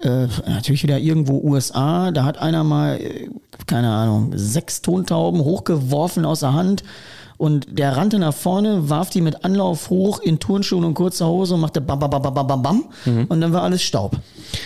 [0.00, 2.10] Äh, natürlich wieder irgendwo USA.
[2.12, 3.28] Da hat einer mal, äh,
[3.66, 6.84] keine Ahnung, sechs Tontauben hochgeworfen aus der Hand.
[7.36, 11.54] Und der rannte nach vorne, warf die mit Anlauf hoch in Turnschuhen und kurzer Hose
[11.54, 12.84] und machte bam, bam, bam, bam, bam, bam, bam.
[13.28, 14.16] Und dann war alles Staub.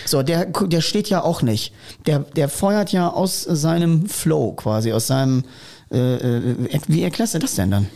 [0.05, 1.73] So, der, der steht ja auch nicht.
[2.05, 5.43] Der, der feuert ja aus seinem Flow quasi, aus seinem,
[5.91, 7.87] äh, äh, wie erklärst du das denn dann?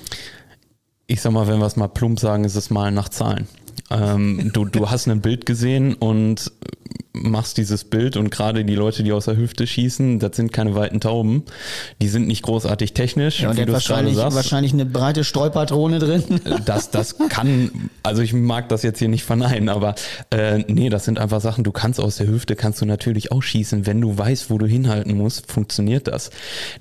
[1.08, 3.48] ich sag mal, wenn wir es mal plump sagen, ist es mal nach Zahlen.
[3.90, 6.52] Ähm, du, du hast ein Bild gesehen und
[7.14, 10.74] machst dieses Bild und gerade die Leute, die aus der Hüfte schießen, das sind keine
[10.74, 11.44] weiten Tauben.
[12.02, 14.36] Die sind nicht großartig technisch, Ja, und der hat wahrscheinlich, sagst.
[14.36, 16.24] wahrscheinlich eine breite Streupatrone drin.
[16.66, 19.94] Das, das kann, also ich mag das jetzt hier nicht verneinen, aber
[20.32, 23.44] äh, nee, das sind einfach Sachen, du kannst aus der Hüfte, kannst du natürlich auch
[23.44, 23.86] schießen.
[23.86, 26.32] Wenn du weißt, wo du hinhalten musst, funktioniert das.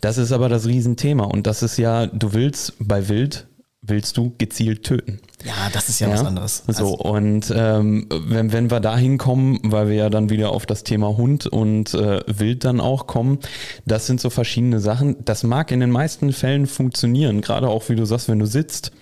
[0.01, 3.47] Das ist aber das Riesenthema und das ist ja, du willst bei Wild,
[3.83, 5.19] willst du gezielt töten.
[5.45, 6.63] Ja, das ist ja, was anderes.
[6.69, 10.85] So, und ähm, wenn, wenn wir da hinkommen, weil wir ja dann wieder auf das
[10.85, 13.41] Thema Hund und äh, Wild dann auch kommen,
[13.85, 15.17] das sind so verschiedene Sachen.
[15.25, 18.93] Das mag in den meisten Fällen funktionieren, gerade auch wie du sagst, wenn du sitzt.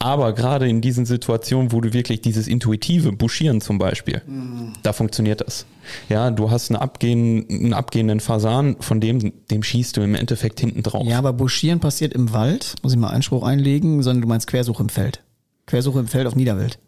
[0.00, 4.74] Aber gerade in diesen Situationen, wo du wirklich dieses intuitive Buschieren zum Beispiel, Mhm.
[4.82, 5.66] da funktioniert das.
[6.08, 10.60] Ja, du hast einen, abgehenden, einen abgehenden Fasan, von dem, dem schießt du im Endeffekt
[10.60, 11.04] hinten drauf.
[11.06, 14.82] Ja, aber Buschieren passiert im Wald, muss ich mal Einspruch einlegen, sondern du meinst Quersuche
[14.82, 15.22] im Feld.
[15.66, 16.78] Quersuche im Feld auf Niederwild.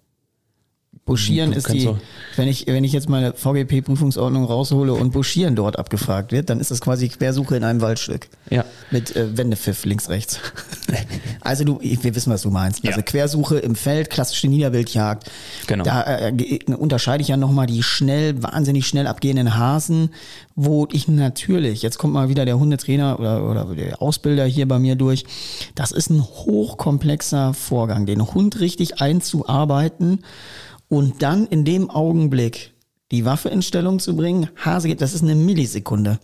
[1.07, 1.91] Buschieren ist die,
[2.37, 6.71] wenn ich, wenn ich jetzt meine VGP-Prüfungsordnung raushole und Buschieren dort abgefragt wird, dann ist
[6.71, 8.29] das quasi Quersuche in einem Waldstück.
[8.49, 8.65] Ja.
[8.93, 10.39] Mit äh, Wendepfiff links, rechts.
[11.41, 12.85] also du, wir wissen, was du meinst.
[12.87, 13.03] Also Ja.
[13.03, 15.29] Quersuche im Feld, klassische Niederwildjagd.
[15.67, 15.83] Genau.
[15.83, 20.11] Da äh, ge- unterscheide ich ja nochmal die schnell, wahnsinnig schnell abgehenden Hasen,
[20.55, 24.79] wo ich natürlich, jetzt kommt mal wieder der Hundetrainer oder, oder der Ausbilder hier bei
[24.79, 25.25] mir durch,
[25.75, 30.21] das ist ein hochkomplexer Vorgang, den Hund richtig einzuarbeiten
[30.91, 32.75] und dann in dem Augenblick
[33.11, 34.51] die Waffe in Stellung zu bringen.
[34.57, 36.19] Hase geht, das ist eine Millisekunde.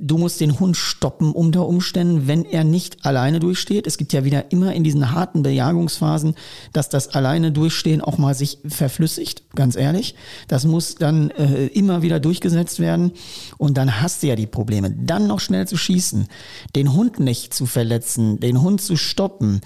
[0.00, 3.84] Du musst den Hund stoppen unter Umständen, wenn er nicht alleine durchsteht.
[3.84, 6.36] Es gibt ja wieder immer in diesen harten Bejagungsphasen,
[6.72, 10.14] dass das alleine durchstehen auch mal sich verflüssigt, ganz ehrlich.
[10.46, 13.10] Das muss dann äh, immer wieder durchgesetzt werden
[13.56, 14.92] und dann hast du ja die Probleme.
[14.92, 16.28] Dann noch schnell zu schießen,
[16.76, 19.62] den Hund nicht zu verletzen, den Hund zu stoppen,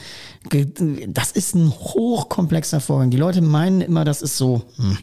[1.08, 3.10] das ist ein hochkomplexer Vorgang.
[3.10, 4.96] Die Leute meinen immer, das ist so, hm,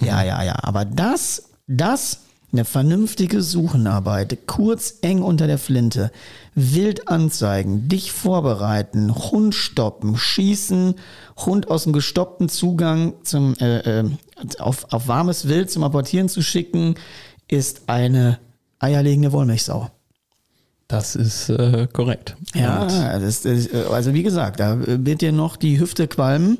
[0.00, 6.10] ja, ja, ja, aber das, das eine vernünftige Suchenarbeit, kurz eng unter der Flinte,
[6.54, 10.94] wild anzeigen, dich vorbereiten, Hund stoppen, schießen,
[11.36, 14.10] Hund aus dem gestoppten Zugang zum, äh, äh,
[14.58, 16.94] auf, auf warmes Wild zum Apportieren zu schicken,
[17.48, 18.38] ist eine
[18.78, 19.90] eierlegende Wollmilchsau.
[20.88, 22.34] Das ist äh, korrekt.
[22.54, 26.58] Ja, das, das, also wie gesagt, da wird dir noch die Hüfte qualmen,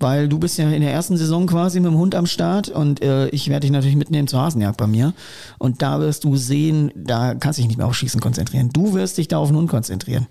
[0.00, 3.02] weil du bist ja in der ersten Saison quasi mit dem Hund am Start und
[3.02, 5.14] äh, ich werde dich natürlich mitnehmen zur Hasenjagd bei mir
[5.58, 8.70] und da wirst du sehen, da kannst du dich nicht mehr auf Schießen konzentrieren.
[8.72, 10.26] Du wirst dich da auf den Hund konzentrieren.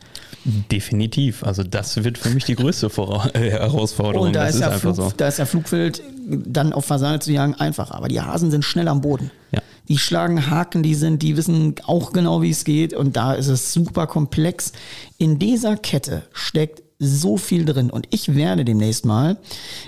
[0.71, 1.43] definitiv.
[1.43, 4.27] Also das wird für mich die größte Vora äh, Herausforderung.
[4.27, 5.13] Und da das ist, ja einfach Flug, so.
[5.15, 8.87] da ist ja Flugwild dann auf Fasane zu jagen einfacher, aber die Hasen sind schnell
[8.87, 9.31] am Boden.
[9.51, 9.61] Ja.
[9.89, 13.47] Die schlagen Haken, die sind, die wissen auch genau, wie es geht und da ist
[13.47, 14.71] es super komplex.
[15.17, 19.37] In dieser Kette steckt so viel drin und ich werde demnächst mal,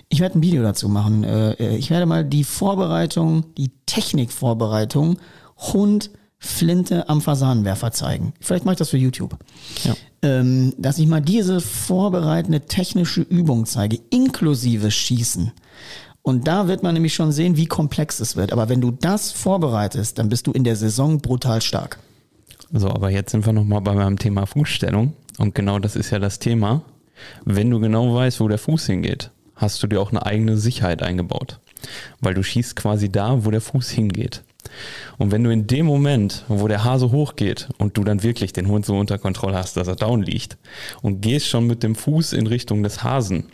[0.09, 5.17] ich werde ein Video dazu machen, äh, ich werde mal die Vorbereitung, die Technikvorbereitung
[5.57, 8.33] Hund Flinte am Fasanenwerfer zeigen.
[8.39, 9.37] Vielleicht mache ich das für YouTube.
[9.83, 9.95] Ja.
[10.21, 15.51] Ähm, dass ich mal diese vorbereitende technische Übung zeige, inklusive Schießen.
[16.21, 18.51] Und da wird man nämlich schon sehen, wie komplex es wird.
[18.51, 21.99] Aber wenn du das vorbereitest, dann bist du in der Saison brutal stark.
[22.71, 25.13] So, aber jetzt sind wir nochmal bei meinem Thema Fußstellung.
[25.37, 26.81] Und genau das ist ja das Thema.
[27.45, 31.01] Wenn du genau weißt, wo der Fuß hingeht, hast du dir auch eine eigene Sicherheit
[31.01, 31.59] eingebaut.
[32.19, 34.43] Weil du schießt quasi da, wo der Fuß hingeht.
[35.17, 38.67] Und wenn du in dem Moment, wo der Hase hochgeht und du dann wirklich den
[38.67, 40.57] Hund so unter Kontrolle hast, dass er down liegt
[41.01, 43.45] und gehst schon mit dem Fuß in Richtung des Hasen,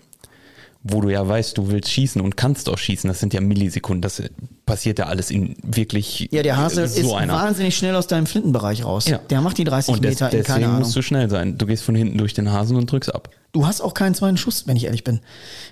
[0.84, 4.02] wo du ja weißt, du willst schießen und kannst auch schießen, das sind ja Millisekunden,
[4.02, 4.22] das
[4.66, 7.34] passiert ja alles in wirklich Ja, der Hase so ist einer.
[7.34, 9.08] wahnsinnig schnell aus deinem Flintenbereich raus.
[9.08, 9.20] Ja.
[9.30, 10.80] Der macht die 30 Und des, Meter in keine Ahnung.
[10.80, 11.58] musst du schnell sein.
[11.58, 13.30] Du gehst von hinten durch den Hasen und drückst ab.
[13.52, 15.20] Du hast auch keinen zweiten Schuss, wenn ich ehrlich bin.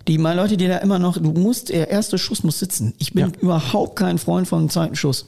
[0.08, 2.94] Die mal Leute, die da immer noch, du musst, der erste Schuss muss sitzen.
[3.00, 3.32] Ich bin Ja.
[3.40, 5.26] überhaupt kein Freund von einem zweiten Schuss.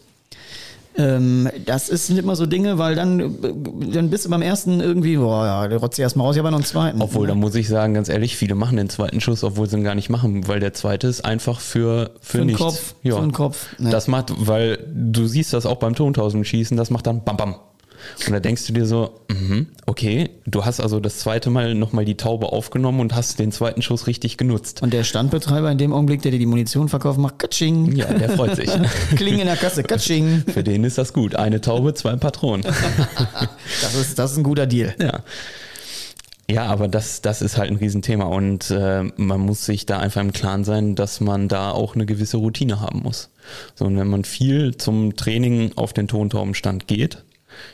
[0.97, 3.27] Ähm, das ist, sind immer so Dinge, weil dann, äh,
[3.93, 6.51] dann bist du beim ersten irgendwie, boah, ja, der rotzt erst mal raus, ich habe
[6.51, 7.01] noch einen zweiten.
[7.01, 9.83] Obwohl, da muss ich sagen, ganz ehrlich, viele machen den zweiten Schuss, obwohl sie ihn
[9.83, 12.61] gar nicht machen, weil der zweite ist einfach für, für, Für nichts.
[12.61, 13.15] Kopf, Ja.
[13.15, 13.89] für den Kopf, ne.
[13.89, 17.55] Das macht, weil du siehst das auch beim Tontausendschießen, das macht dann bam bam.
[18.25, 22.05] Und da denkst du dir so, mhm, okay, du hast also das zweite Mal nochmal
[22.05, 24.81] die Taube aufgenommen und hast den zweiten Schuss richtig genutzt.
[24.81, 27.95] Und der Standbetreiber in dem Augenblick, der dir die Munition verkauft, macht Katsching.
[27.95, 28.69] Ja, der freut sich.
[29.15, 30.43] Kling in der Kasse, Katsching.
[30.47, 31.35] Für den ist das gut.
[31.35, 32.65] Eine Taube, zwei Patronen.
[33.81, 34.93] Das ist, das ist ein guter Deal.
[34.99, 35.23] Ja.
[36.51, 40.19] Ja, aber das, das ist halt ein Riesenthema und äh, man muss sich da einfach
[40.19, 43.29] im Klaren sein, dass man da auch eine gewisse Routine haben muss.
[43.75, 47.23] So, und wenn man viel zum Training auf den Tontaubenstand geht,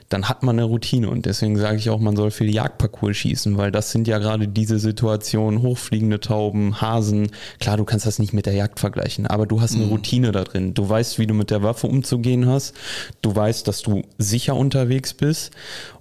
[0.10, 3.58] dann hat man eine Routine und deswegen sage ich auch, man soll viel Jagdparcours schießen,
[3.58, 7.30] weil das sind ja gerade diese Situationen, hochfliegende Tauben, Hasen.
[7.60, 10.44] Klar, du kannst das nicht mit der Jagd vergleichen, aber du hast eine Routine da
[10.44, 10.74] drin.
[10.74, 12.74] Du weißt, wie du mit der Waffe umzugehen hast.
[13.22, 15.52] Du weißt, dass du sicher unterwegs bist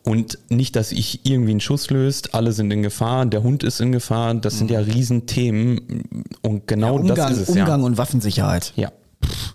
[0.05, 2.35] und nicht, dass ich irgendwie einen Schuss löst.
[2.35, 4.35] Alle sind in Gefahr, der Hund ist in Gefahr.
[4.35, 7.87] Das sind ja Riesenthemen und genau Umgang, das ist es Umgang ja.
[7.87, 8.73] und Waffensicherheit.
[8.77, 8.93] Ja.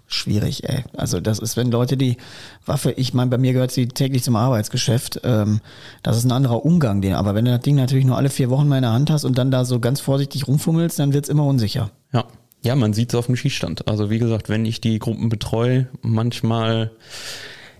[0.07, 0.83] Schwierig, ey.
[0.95, 2.17] Also das ist, wenn Leute die
[2.65, 5.61] Waffe, ich meine, bei mir gehört sie täglich zum Arbeitsgeschäft, ähm,
[6.03, 8.49] das ist ein anderer Umgang, den, aber wenn du das Ding natürlich nur alle vier
[8.49, 11.29] Wochen mal in der Hand hast und dann da so ganz vorsichtig rumfummelst, dann wird's
[11.29, 11.91] immer unsicher.
[12.13, 12.25] Ja.
[12.63, 13.87] Ja, man sieht es auf dem Schießstand.
[13.87, 16.91] Also wie gesagt, wenn ich die Gruppen betreue, manchmal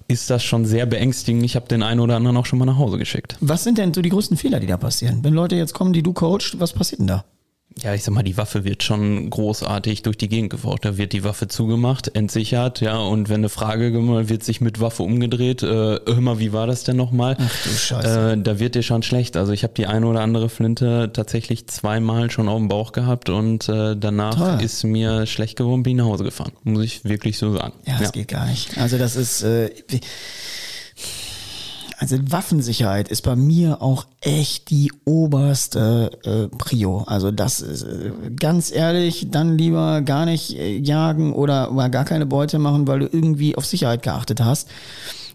[0.07, 1.43] ist das schon sehr beängstigend.
[1.43, 3.37] Ich habe den einen oder anderen auch schon mal nach Hause geschickt.
[3.41, 5.23] Was sind denn so die größten Fehler, die da passieren?
[5.23, 7.25] Wenn Leute jetzt kommen, die du coachst, was passiert denn da?
[7.82, 10.84] Ja, ich sag mal, die Waffe wird schon großartig durch die Gegend geforscht.
[10.84, 14.82] Da wird die Waffe zugemacht, entsichert, ja, und wenn eine Frage gemacht wird sich mit
[14.82, 15.67] Waffe umgedreht, äh,
[16.05, 17.38] hör mal, wie war das denn nochmal?
[17.39, 18.32] Ach du Scheiße.
[18.34, 19.38] Äh, da wird dir schon schlecht.
[19.38, 23.30] Also ich habe die eine oder andere Flinte tatsächlich zweimal schon auf dem Bauch gehabt
[23.30, 24.63] und äh, danach Toll.
[24.63, 26.51] ist mir schlecht geworden, bin ich nach Hause gefahren.
[26.63, 27.74] Muss ich wirklich so sagen.
[27.88, 28.78] Ja, das geht gar nicht.
[28.78, 29.69] Also das ist, äh,
[32.02, 37.04] also Waffensicherheit ist bei mir auch echt die oberste äh, Prio.
[37.06, 42.04] Also das ist äh, ganz ehrlich, dann lieber gar nicht äh, jagen oder mal gar
[42.04, 44.68] keine Beute machen, weil du irgendwie auf Sicherheit geachtet hast.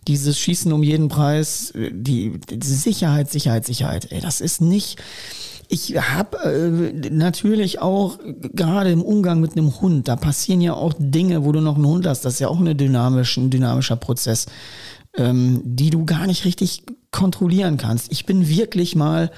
[0.08, 4.10] Dieses Schießen um jeden Preis, äh, die, die Sicherheit, Sicherheit, Sicherheit.
[4.10, 4.98] Ey, das ist nicht.
[5.68, 8.18] Ich habe äh, natürlich auch
[8.54, 11.86] gerade im Umgang mit einem Hund, da passieren ja auch Dinge, wo du noch einen
[11.86, 12.24] Hund hast.
[12.24, 14.46] Das ist ja auch eine dynamisch, ein dynamischer Prozess,
[15.16, 18.12] ähm, die du gar nicht richtig kontrollieren kannst.
[18.12, 19.30] Ich bin wirklich mal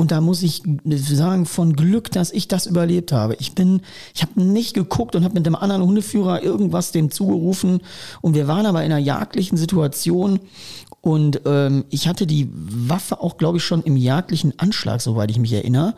[0.00, 3.36] und da muss ich sagen, von Glück, dass ich das überlebt habe.
[3.38, 3.82] Ich bin,
[4.14, 7.80] ich habe nicht geguckt und habe mit dem anderen Hundeführer irgendwas dem zugerufen.
[8.22, 10.40] Und wir waren aber in einer jagdlichen Situation.
[11.02, 15.38] Und ähm, ich hatte die Waffe auch, glaube ich, schon im jagdlichen Anschlag, soweit ich
[15.38, 15.94] mich erinnere.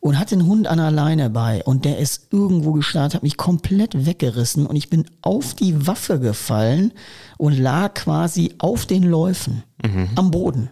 [0.00, 1.64] Und hatte einen Hund an der Leine bei.
[1.64, 4.66] Und der ist irgendwo gestartet, hat mich komplett weggerissen.
[4.66, 6.92] Und ich bin auf die Waffe gefallen
[7.38, 9.64] und lag quasi auf den Läufen
[10.14, 10.70] am Boden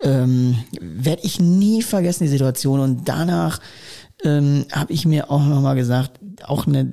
[0.00, 2.80] ähm, werde ich nie vergessen, die Situation.
[2.80, 3.60] Und danach
[4.24, 6.90] ähm, habe ich mir auch nochmal gesagt, auch eine,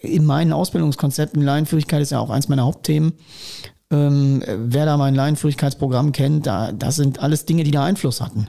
[0.00, 3.12] in meinen Ausbildungskonzepten, Laienführigkeit ist ja auch eins meiner Hauptthemen.
[3.90, 8.48] Ähm, wer da mein Laienführigkeitsprogramm kennt, da, das sind alles Dinge, die da Einfluss hatten.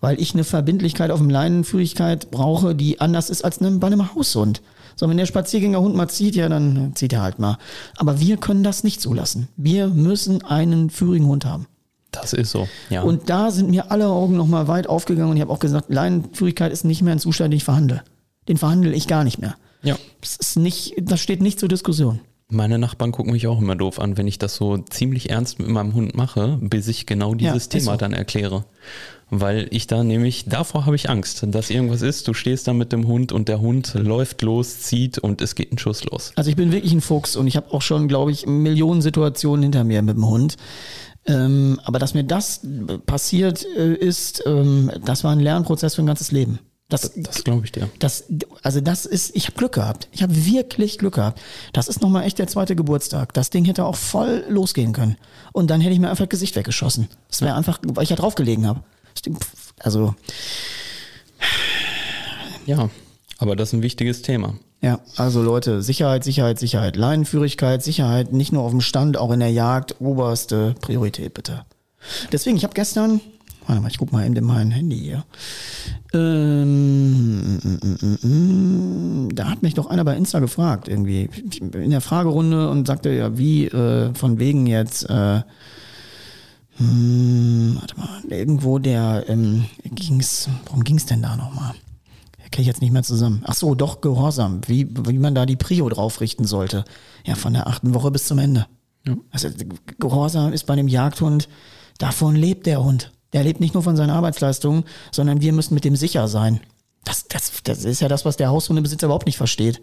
[0.00, 4.60] Weil ich eine Verbindlichkeit auf dem Leinenführigkeit brauche, die anders ist als bei einem Haushund.
[4.96, 7.58] So, wenn der Spaziergängerhund mal zieht, ja, dann zieht er halt mal.
[7.96, 9.48] Aber wir können das nicht zulassen.
[9.56, 11.66] Wir müssen einen führigen Hund haben.
[12.10, 12.68] Das ist so.
[12.90, 13.02] Ja.
[13.02, 16.72] Und da sind mir alle Augen nochmal weit aufgegangen und ich habe auch gesagt, Leinenführigkeit
[16.72, 18.02] ist nicht mehr ein Zustand, den ich verhandle.
[18.48, 19.54] Den verhandle ich gar nicht mehr.
[19.82, 19.96] ja.
[20.20, 22.20] Das ist nicht, das steht nicht zur Diskussion.
[22.48, 25.68] Meine Nachbarn gucken mich auch immer doof an, wenn ich das so ziemlich ernst mit
[25.68, 27.96] meinem Hund mache, bis ich genau Ja, dieses ist Thema so.
[27.96, 28.64] dann erkläre.
[29.30, 32.92] Weil ich da nämlich, davor habe ich Angst, dass irgendwas ist, du stehst da mit
[32.92, 36.32] dem Hund und der Hund läuft los, zieht und es geht ein Schuss los.
[36.36, 39.62] Also ich bin wirklich ein Fuchs und ich habe auch schon, glaube ich, Millionen Situationen
[39.62, 40.56] hinter mir mit dem Hund.
[41.24, 42.60] Ähm, aber dass mir das
[43.06, 46.58] passiert äh, ist, ähm, das war ein Lernprozess für ein ganzes Leben.
[46.92, 47.88] Das, Das glaube ich dir.
[47.98, 48.24] Das,
[48.62, 50.08] also das ist, ich habe Glück gehabt.
[50.12, 51.40] Ich habe wirklich Glück gehabt.
[51.72, 53.32] Das ist nochmal echt der zweite Geburtstag.
[53.34, 55.16] Das Ding hätte auch voll losgehen können.
[55.52, 57.08] Und dann hätte ich mir einfach das Gesicht weggeschossen.
[57.28, 58.82] Das wäre einfach, weil ich ja draufgelegen habe.
[59.80, 60.14] Also,
[62.66, 62.90] Ja,
[63.38, 64.54] aber das ist ein wichtiges Thema.
[64.80, 66.96] ja, also Leute, Sicherheit, Sicherheit, Sicherheit.
[66.96, 71.64] Leinenführigkeit, Sicherheit, nicht nur auf dem Stand, auch in der Jagd, oberste Priorität bitte.
[72.32, 73.20] Deswegen, ich habe gestern,
[73.66, 75.24] warte mal, ich guck mal in mein Handy hier.
[76.12, 77.58] Ähm,
[79.34, 81.28] da hat mich doch einer bei Insta gefragt, irgendwie,
[81.60, 85.42] in der Fragerunde und sagte, ja, wie, äh, von wegen jetzt, äh,
[86.76, 91.74] hm, warte mal, irgendwo der, ähm, ging's, worum ging's denn da nochmal?
[92.50, 93.40] Kriege ich jetzt nicht mehr zusammen.
[93.44, 96.84] Ach so, doch Gehorsam, wie, wie man da die Prio drauf richten sollte.
[97.24, 98.66] Ja, von der achten Woche bis zum Ende.
[99.30, 99.48] Also
[99.98, 101.48] Gehorsam ist bei dem Jagdhund,
[101.98, 103.10] davon lebt der Hund.
[103.32, 106.60] Der lebt nicht nur von seinen Arbeitsleistungen, sondern wir müssen mit dem sicher sein.
[107.04, 109.80] Das, das, das ist ja das, was der Haushundebesitzer überhaupt nicht versteht.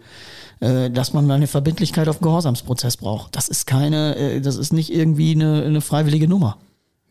[0.60, 3.34] Äh, dass man eine Verbindlichkeit auf Gehorsamsprozess braucht.
[3.34, 6.58] Das ist keine, äh, das ist nicht irgendwie eine, eine freiwillige Nummer.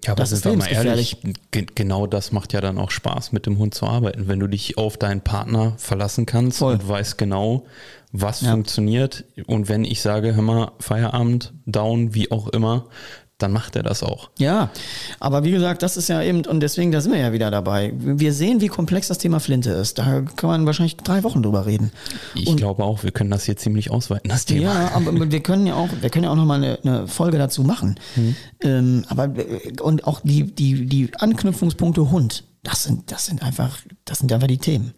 [0.06, 1.18] Ja, aber Das ist mal ehrlich,
[1.52, 4.28] ge genau das macht ja dann auch Spaß, mit dem Hund zu arbeiten.
[4.28, 6.74] Wenn du dich auf deinen Partner verlassen kannst Voll.
[6.76, 7.66] und weißt genau,
[8.12, 8.52] was Ja.
[8.52, 9.26] funktioniert.
[9.48, 12.86] Und wenn ich sage, hör mal, Feierabend, down, wie auch immer,
[13.40, 14.30] dann macht er das auch.
[14.38, 14.70] Ja,
[15.20, 17.94] aber wie gesagt, das ist ja eben, und deswegen, da sind wir ja wieder dabei.
[17.96, 19.98] Wir sehen, wie komplex das Thema Flinte ist.
[19.98, 21.92] Da kann man wahrscheinlich drei Wochen drüber reden.
[22.36, 24.62] Ich glaube auch, wir können das hier ziemlich ausweiten, das Thema.
[24.62, 27.64] Ja, aber wir können ja auch, wir können ja auch nochmal eine, eine Folge dazu
[27.64, 28.00] machen.
[28.62, 29.32] Ähm, aber
[29.82, 34.48] und auch die, die, die Anknüpfungspunkte Hund, das sind, das sind einfach, das sind einfach
[34.48, 34.94] die Themen.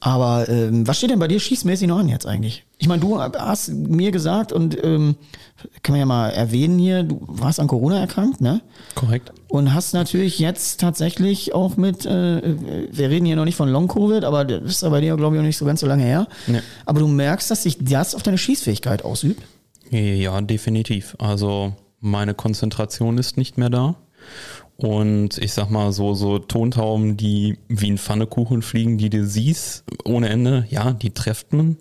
[0.00, 2.64] Aber ähm, was steht denn bei dir schießmäßig noch an jetzt eigentlich?
[2.78, 5.16] Ich meine, du hast mir gesagt und ähm,
[5.82, 8.62] kann man ja mal erwähnen hier, du warst an Corona erkrankt, ne?
[8.94, 9.30] Korrekt.
[9.48, 12.40] Und hast natürlich jetzt tatsächlich auch mit, äh,
[12.90, 15.40] wir reden hier noch nicht von Long-Covid, aber das ist ja bei dir, glaube ich,
[15.40, 16.26] auch nicht so ganz so lange her.
[16.46, 16.60] Nee.
[16.86, 19.42] Aber du merkst, dass sich das auf deine Schießfähigkeit ausübt.
[19.90, 21.14] Ja, definitiv.
[21.18, 23.96] Also meine Konzentration ist nicht mehr da.
[24.82, 29.84] Und ich sag mal, so, so Tontauben, die wie ein Pfannekuchen fliegen, die du siehst,
[30.04, 31.76] ohne Ende, ja, die trefft man.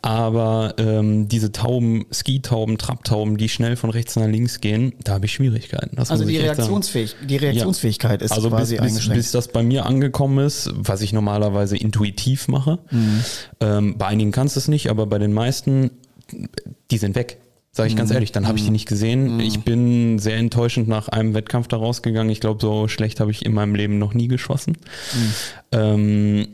[0.00, 5.26] Aber ähm, diese Tauben, Skitauben, Trapptauben, die schnell von rechts nach links gehen, da habe
[5.26, 5.96] ich Schwierigkeiten.
[5.96, 6.38] Das Also die.
[6.38, 9.16] Reaktionsfähig, die Reaktionsfähigkeit ist Also bis, quasi bis, eingeschränkt.
[9.16, 12.78] bis das bei mir angekommen ist, was ich normalerweise intuitiv mache.
[12.90, 13.24] Mhm.
[13.60, 15.90] Ähm, bei einigen kannst du es nicht, aber bei den meisten,
[16.90, 17.40] die sind weg.
[17.70, 17.98] Sage ich Mhm.
[17.98, 19.38] ganz ehrlich, dann habe ich die nicht gesehen.
[19.40, 22.30] Ich bin sehr enttäuschend nach einem Wettkampf da rausgegangen.
[22.30, 24.76] Ich glaube, so schlecht habe ich in meinem Leben noch nie geschossen.
[25.14, 25.32] Mhm.
[25.72, 26.48] Ähm,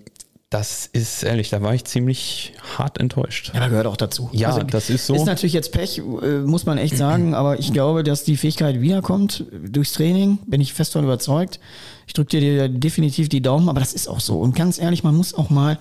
[0.55, 3.51] das ist ehrlich, da war ich ziemlich hart enttäuscht.
[3.53, 4.31] Ja, gehört auch dazu.
[4.33, 5.17] Also Ja, das ist so.
[5.17, 8.81] Ist natürlich jetzt Pech, äh, muss man echt sagen, aber ich glaube, dass die Fähigkeit
[8.81, 11.59] wiederkommt durchs Training, bin ich fest davon überzeugt.
[12.07, 14.39] Ich drücke dir definitiv die Daumen, aber das ist auch so.
[14.39, 15.77] Und ganz ehrlich, man muss auch mal,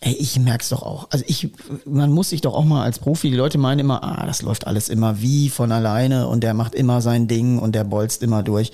[0.00, 1.08] ey, ich merk's doch auch.
[1.10, 1.48] Also ich,
[1.86, 4.66] man muss sich doch auch mal als Profi, die Leute meinen immer, ah, das läuft
[4.66, 8.42] alles immer wie von alleine und der macht immer sein Ding und der bolzt immer
[8.42, 8.70] durch.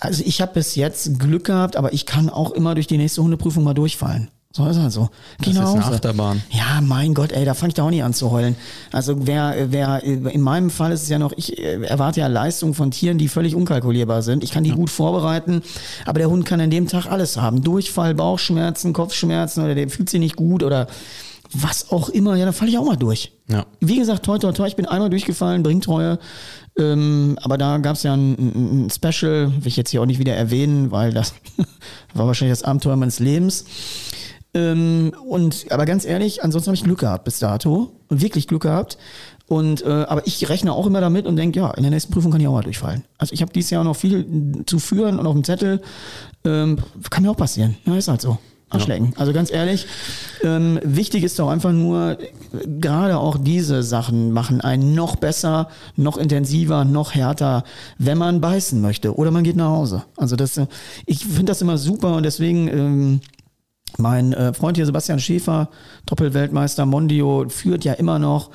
[0.00, 3.22] Also ich habe bis jetzt Glück gehabt, aber ich kann auch immer durch die nächste
[3.22, 4.30] Hundeprüfung mal durchfallen.
[4.54, 5.08] So ist halt so.
[5.40, 5.94] Geh Das ist eine Hause.
[5.94, 6.42] Achterbahn.
[6.50, 8.54] Ja, mein Gott, ey, da fange ich da auch nicht an zu heulen.
[8.90, 12.74] Also wer, wer, in meinem Fall ist es ja noch, ich äh, erwarte ja Leistungen
[12.74, 14.44] von Tieren, die völlig unkalkulierbar sind.
[14.44, 15.62] Ich kann die gut vorbereiten,
[16.04, 17.62] aber der Hund kann an dem Tag alles haben.
[17.62, 20.86] Durchfall, Bauchschmerzen, Kopfschmerzen oder der fühlt sich nicht gut oder
[21.54, 22.36] was auch immer.
[22.36, 23.32] Ja, dann falle ich auch mal durch.
[23.48, 23.64] Ja.
[23.80, 26.18] Wie gesagt, toi, toi, toi, ich bin einmal durchgefallen, Bringtreue.
[26.78, 30.18] Ähm, aber da gab es ja ein, ein Special, will ich jetzt hier auch nicht
[30.18, 31.34] wieder erwähnen, weil das
[32.14, 33.64] war wahrscheinlich das Abenteuer meines Lebens.
[34.54, 38.62] Ähm, und aber ganz ehrlich, ansonsten habe ich Glück gehabt bis dato und wirklich Glück
[38.62, 38.98] gehabt.
[39.48, 42.32] Und äh, aber ich rechne auch immer damit und denke, ja, in der nächsten Prüfung
[42.32, 43.04] kann ich auch mal durchfallen.
[43.18, 45.82] Also ich habe dieses Jahr noch viel zu führen und auf dem Zettel.
[46.44, 46.78] Ähm,
[47.10, 47.76] kann mir auch passieren.
[47.84, 48.38] Ja, ist halt so.
[48.72, 49.12] Arschlecken.
[49.16, 49.86] Also ganz ehrlich,
[50.42, 52.18] ähm, wichtig ist doch einfach nur,
[52.80, 57.64] gerade auch diese Sachen machen einen noch besser, noch intensiver, noch härter,
[57.98, 60.04] wenn man beißen möchte oder man geht nach Hause.
[60.16, 60.66] Also das, äh,
[61.06, 63.20] ich finde das immer super und deswegen ähm,
[63.98, 65.68] mein äh, Freund hier Sebastian Schäfer,
[66.06, 68.50] Doppelweltmeister Mondio, führt ja immer noch.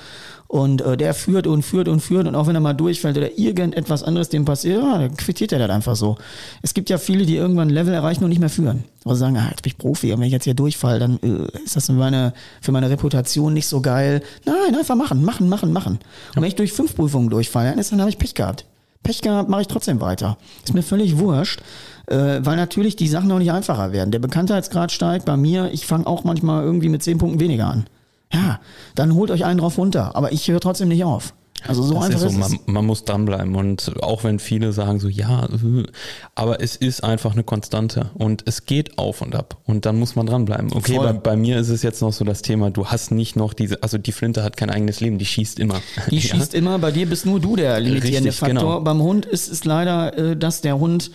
[0.48, 3.38] Und äh, der führt und führt und führt und auch wenn er mal durchfällt oder
[3.38, 6.18] irgendetwas anderes dem passiert, ja, dann quittiert er das einfach so.
[6.62, 8.86] Es gibt ja viele, die irgendwann ein Level erreichen und nicht mehr führen.
[9.04, 11.64] Oder sagen, ah, jetzt bin ich Profi und wenn ich jetzt hier durchfall, dann äh,
[11.66, 14.22] ist das für meine, für meine Reputation nicht so geil.
[14.46, 16.00] Nein, einfach machen, machen, machen, machen.
[16.34, 18.66] Und wenn ich durch fünf Prüfungen durchfalle, dann, ist, dann habe ich Pech gehabt.
[19.04, 20.38] Pech gehabt, mache ich trotzdem weiter.
[20.64, 21.62] Ist mir völlig wurscht,
[22.08, 24.12] äh, weil natürlich die Sachen auch nicht einfacher werden.
[24.12, 25.70] Der Bekanntheitsgrad steigt bei mir.
[25.72, 27.86] Ich fange auch manchmal irgendwie mit zehn Punkten weniger an.
[28.34, 28.60] Ja,
[28.96, 30.16] dann holt euch einen drauf runter.
[30.16, 31.34] Aber ich höre trotzdem nicht auf.
[31.68, 35.00] Also so das einfach ist so, man, man muss dranbleiben und auch wenn viele sagen
[35.00, 35.84] so, ja, äh,
[36.36, 40.16] aber es ist einfach eine Konstante und es geht auf und ab und dann muss
[40.16, 40.72] man dranbleiben.
[40.74, 43.54] Okay, bei, bei mir ist es jetzt noch so das Thema, du hast nicht noch
[43.54, 45.82] diese, also die Flinte hat kein eigenes Leben, die schießt immer.
[46.12, 46.36] Die Ja?
[46.36, 48.60] schießt immer, bei dir bist nur du der limitierende Richtig, Faktor.
[48.62, 48.82] genau.
[48.82, 51.10] Beim Hund ist es leider, äh, dass der Hund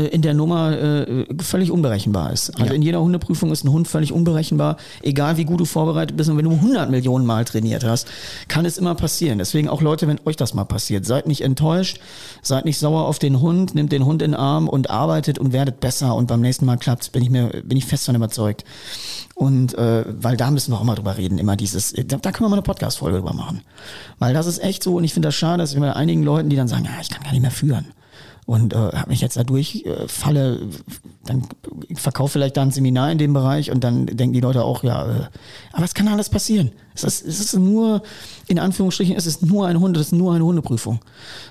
[0.00, 2.50] in der Nummer äh, völlig unberechenbar ist.
[2.50, 2.72] Also Ja.
[2.72, 4.76] in jeder Hundeprüfung ist ein Hund völlig unberechenbar.
[5.02, 8.08] Egal wie gut du vorbereitet bist und wenn du 100 Millionen Mal trainiert hast,
[8.48, 9.38] kann es immer passieren.
[9.38, 12.00] Deswegen auch Leute, wenn euch das mal passiert, seid nicht enttäuscht,
[12.42, 15.52] seid nicht sauer auf den Hund, nehmt den Hund in den Arm und arbeitet und
[15.52, 18.64] werdet besser und beim nächsten Mal klappt's, bin ich mir, bin ich fest davon überzeugt.
[19.34, 22.46] Und äh, weil da müssen wir auch mal drüber reden, immer dieses, da, da können
[22.46, 23.60] wir mal eine Podcast-Folge drüber machen.
[24.18, 26.48] Weil das ist echt so und ich finde das schade, dass ich bei einigen Leuten,
[26.48, 27.86] die dann sagen, ja, ich kann gar nicht mehr führen.
[28.46, 30.60] Und äh, hab mich jetzt dadurch äh, falle,
[31.24, 31.42] dann
[31.96, 35.04] verkaufe vielleicht da ein Seminar in dem Bereich und dann denken die Leute auch, ja,
[35.04, 35.28] äh,
[35.72, 36.70] aber es kann alles passieren.
[36.94, 38.02] Es ist, es ist nur,
[38.46, 41.00] in Anführungsstrichen, es ist nur ein Hund, es ist nur eine Hundeprüfung.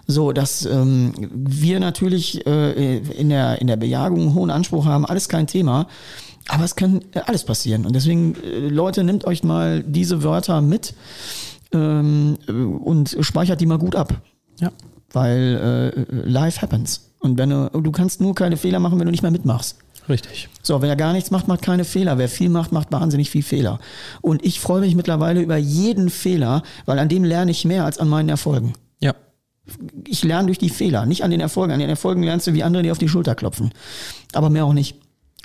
[0.08, 5.06] So, dass ähm, wir natürlich äh, in, der, in der Bejagung einen hohen Anspruch haben,
[5.06, 5.88] alles kein Thema.
[6.48, 7.86] Aber es kann äh, alles passieren.
[7.86, 10.93] Und deswegen, äh, Leute, nehmt euch mal diese Wörter mit
[11.74, 14.22] ähm, äh, und speichert die mal gut ab.
[14.62, 14.72] Ja.
[15.16, 17.09] Weil äh, life happens.
[17.20, 19.78] Und wenn du, du kannst nur keine Fehler machen, wenn du nicht mehr mitmachst.
[20.09, 20.49] Richtig.
[20.61, 22.18] So, wer gar nichts macht, macht keine Fehler.
[22.18, 23.80] Wer viel macht, macht wahnsinnig viel Fehler.
[24.22, 27.97] Und ich freue mich mittlerweile über jeden Fehler, weil an dem lerne ich mehr als
[27.97, 28.74] an meinen Erfolgen.
[28.99, 29.16] Ja.
[30.05, 31.72] Ich lerne durch die Fehler, nicht an den Erfolgen.
[31.72, 33.72] An den Erfolgen lernst du, wie andere dir auf die Schulter klopfen.
[34.34, 34.97] Aber mehr auch nicht.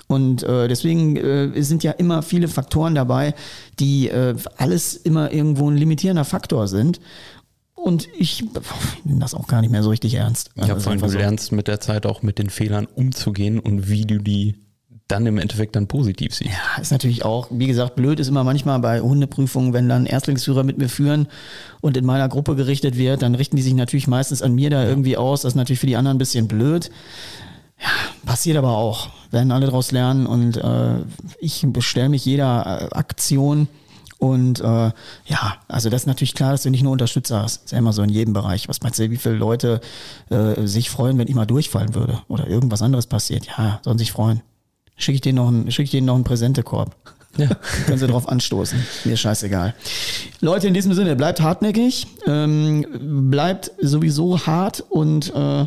[0.07, 3.33] Und äh, deswegen äh, sind ja immer viele Faktoren dabei,
[3.79, 6.99] die äh, alles immer irgendwo ein limitierender Faktor sind.
[7.83, 8.43] Und ich
[9.03, 10.51] nehme das auch gar nicht mehr so richtig ernst.
[10.55, 11.17] Ja, Also vor allem du so.
[11.17, 14.55] lernst mit der Zeit auch mit den Fehlern umzugehen und wie du die
[15.07, 16.51] dann im Endeffekt dann positiv siehst.
[16.51, 20.63] Ja, ist natürlich auch, wie gesagt, blöd ist immer manchmal bei Hundeprüfungen, wenn dann Erstlingsführer
[20.63, 21.27] mit mir führen
[21.81, 24.85] und in meiner Gruppe gerichtet wird, dann richten die sich natürlich meistens an mir da
[24.85, 25.41] irgendwie aus.
[25.41, 26.91] Das ist natürlich für die anderen ein bisschen blöd.
[27.81, 27.87] Ja,
[28.25, 29.09] passiert aber auch.
[29.31, 30.99] Werden alle daraus lernen und äh,
[31.39, 33.67] ich bestelle mich jeder äh, Aktion
[34.21, 37.65] Und äh, ja, also das ist natürlich klar, dass du nicht nur Unterstützer hast.
[37.65, 38.69] Ist ja immer so in jedem Bereich.
[38.69, 39.81] Was meinst du, wie viele Leute
[40.29, 43.47] äh, sich freuen, wenn ich mal durchfallen würde oder irgendwas anderes passiert?
[43.57, 44.41] Ja, sollen sich freuen.
[44.95, 46.95] Schicke ich denen noch einen, schicke ich denen noch einen Präsentekorb.
[47.35, 47.47] Ja.
[47.87, 48.77] Können Sie drauf anstoßen.
[49.05, 49.73] Mir scheißegal.
[50.39, 52.85] Leute, in diesem Sinne, bleibt hartnäckig, ähm,
[53.31, 55.65] bleibt sowieso hart und äh,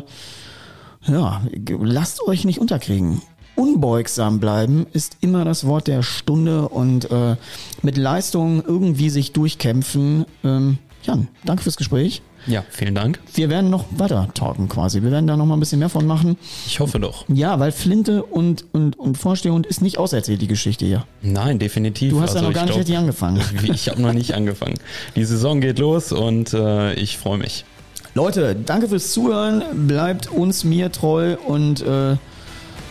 [1.07, 1.41] ja,
[1.81, 3.21] lasst euch nicht unterkriegen.
[3.55, 7.35] Unbeugsam bleiben ist immer das Wort der Stunde und äh,
[7.81, 10.25] mit Leistung irgendwie sich durchkämpfen.
[10.43, 12.21] Ähm, Jan, danke fürs Gespräch.
[12.47, 13.19] Ja, vielen Dank.
[13.33, 15.01] Wir werden noch weiter talken quasi.
[15.01, 16.37] Wir werden da noch mal ein bisschen mehr von machen.
[16.67, 17.25] Ich hoffe doch.
[17.27, 21.05] Ja, weil Flinte und, und, und Vorstehhund ist nicht auserzählt, die Geschichte hier.
[21.21, 22.11] Nein, definitiv.
[22.11, 23.41] Du hast also ja noch gar nicht richtig angefangen.
[23.63, 24.75] Ich habe noch nicht angefangen.
[25.15, 27.65] Die Saison geht los und äh, ich freue mich.
[28.13, 29.87] Leute, danke fürs Zuhören.
[29.87, 32.15] Bleibt uns, mir treu und äh,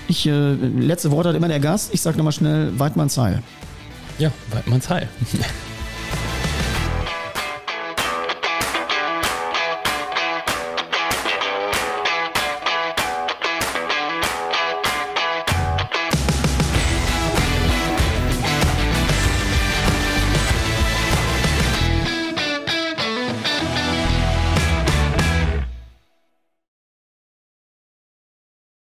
[0.08, 1.92] ich, äh, letzte Wort hat immer der Gast.
[1.92, 3.42] Ich sag nochmal schnell, Weidmanns Heil.
[4.18, 5.08] Ja, Weidmanns Heil.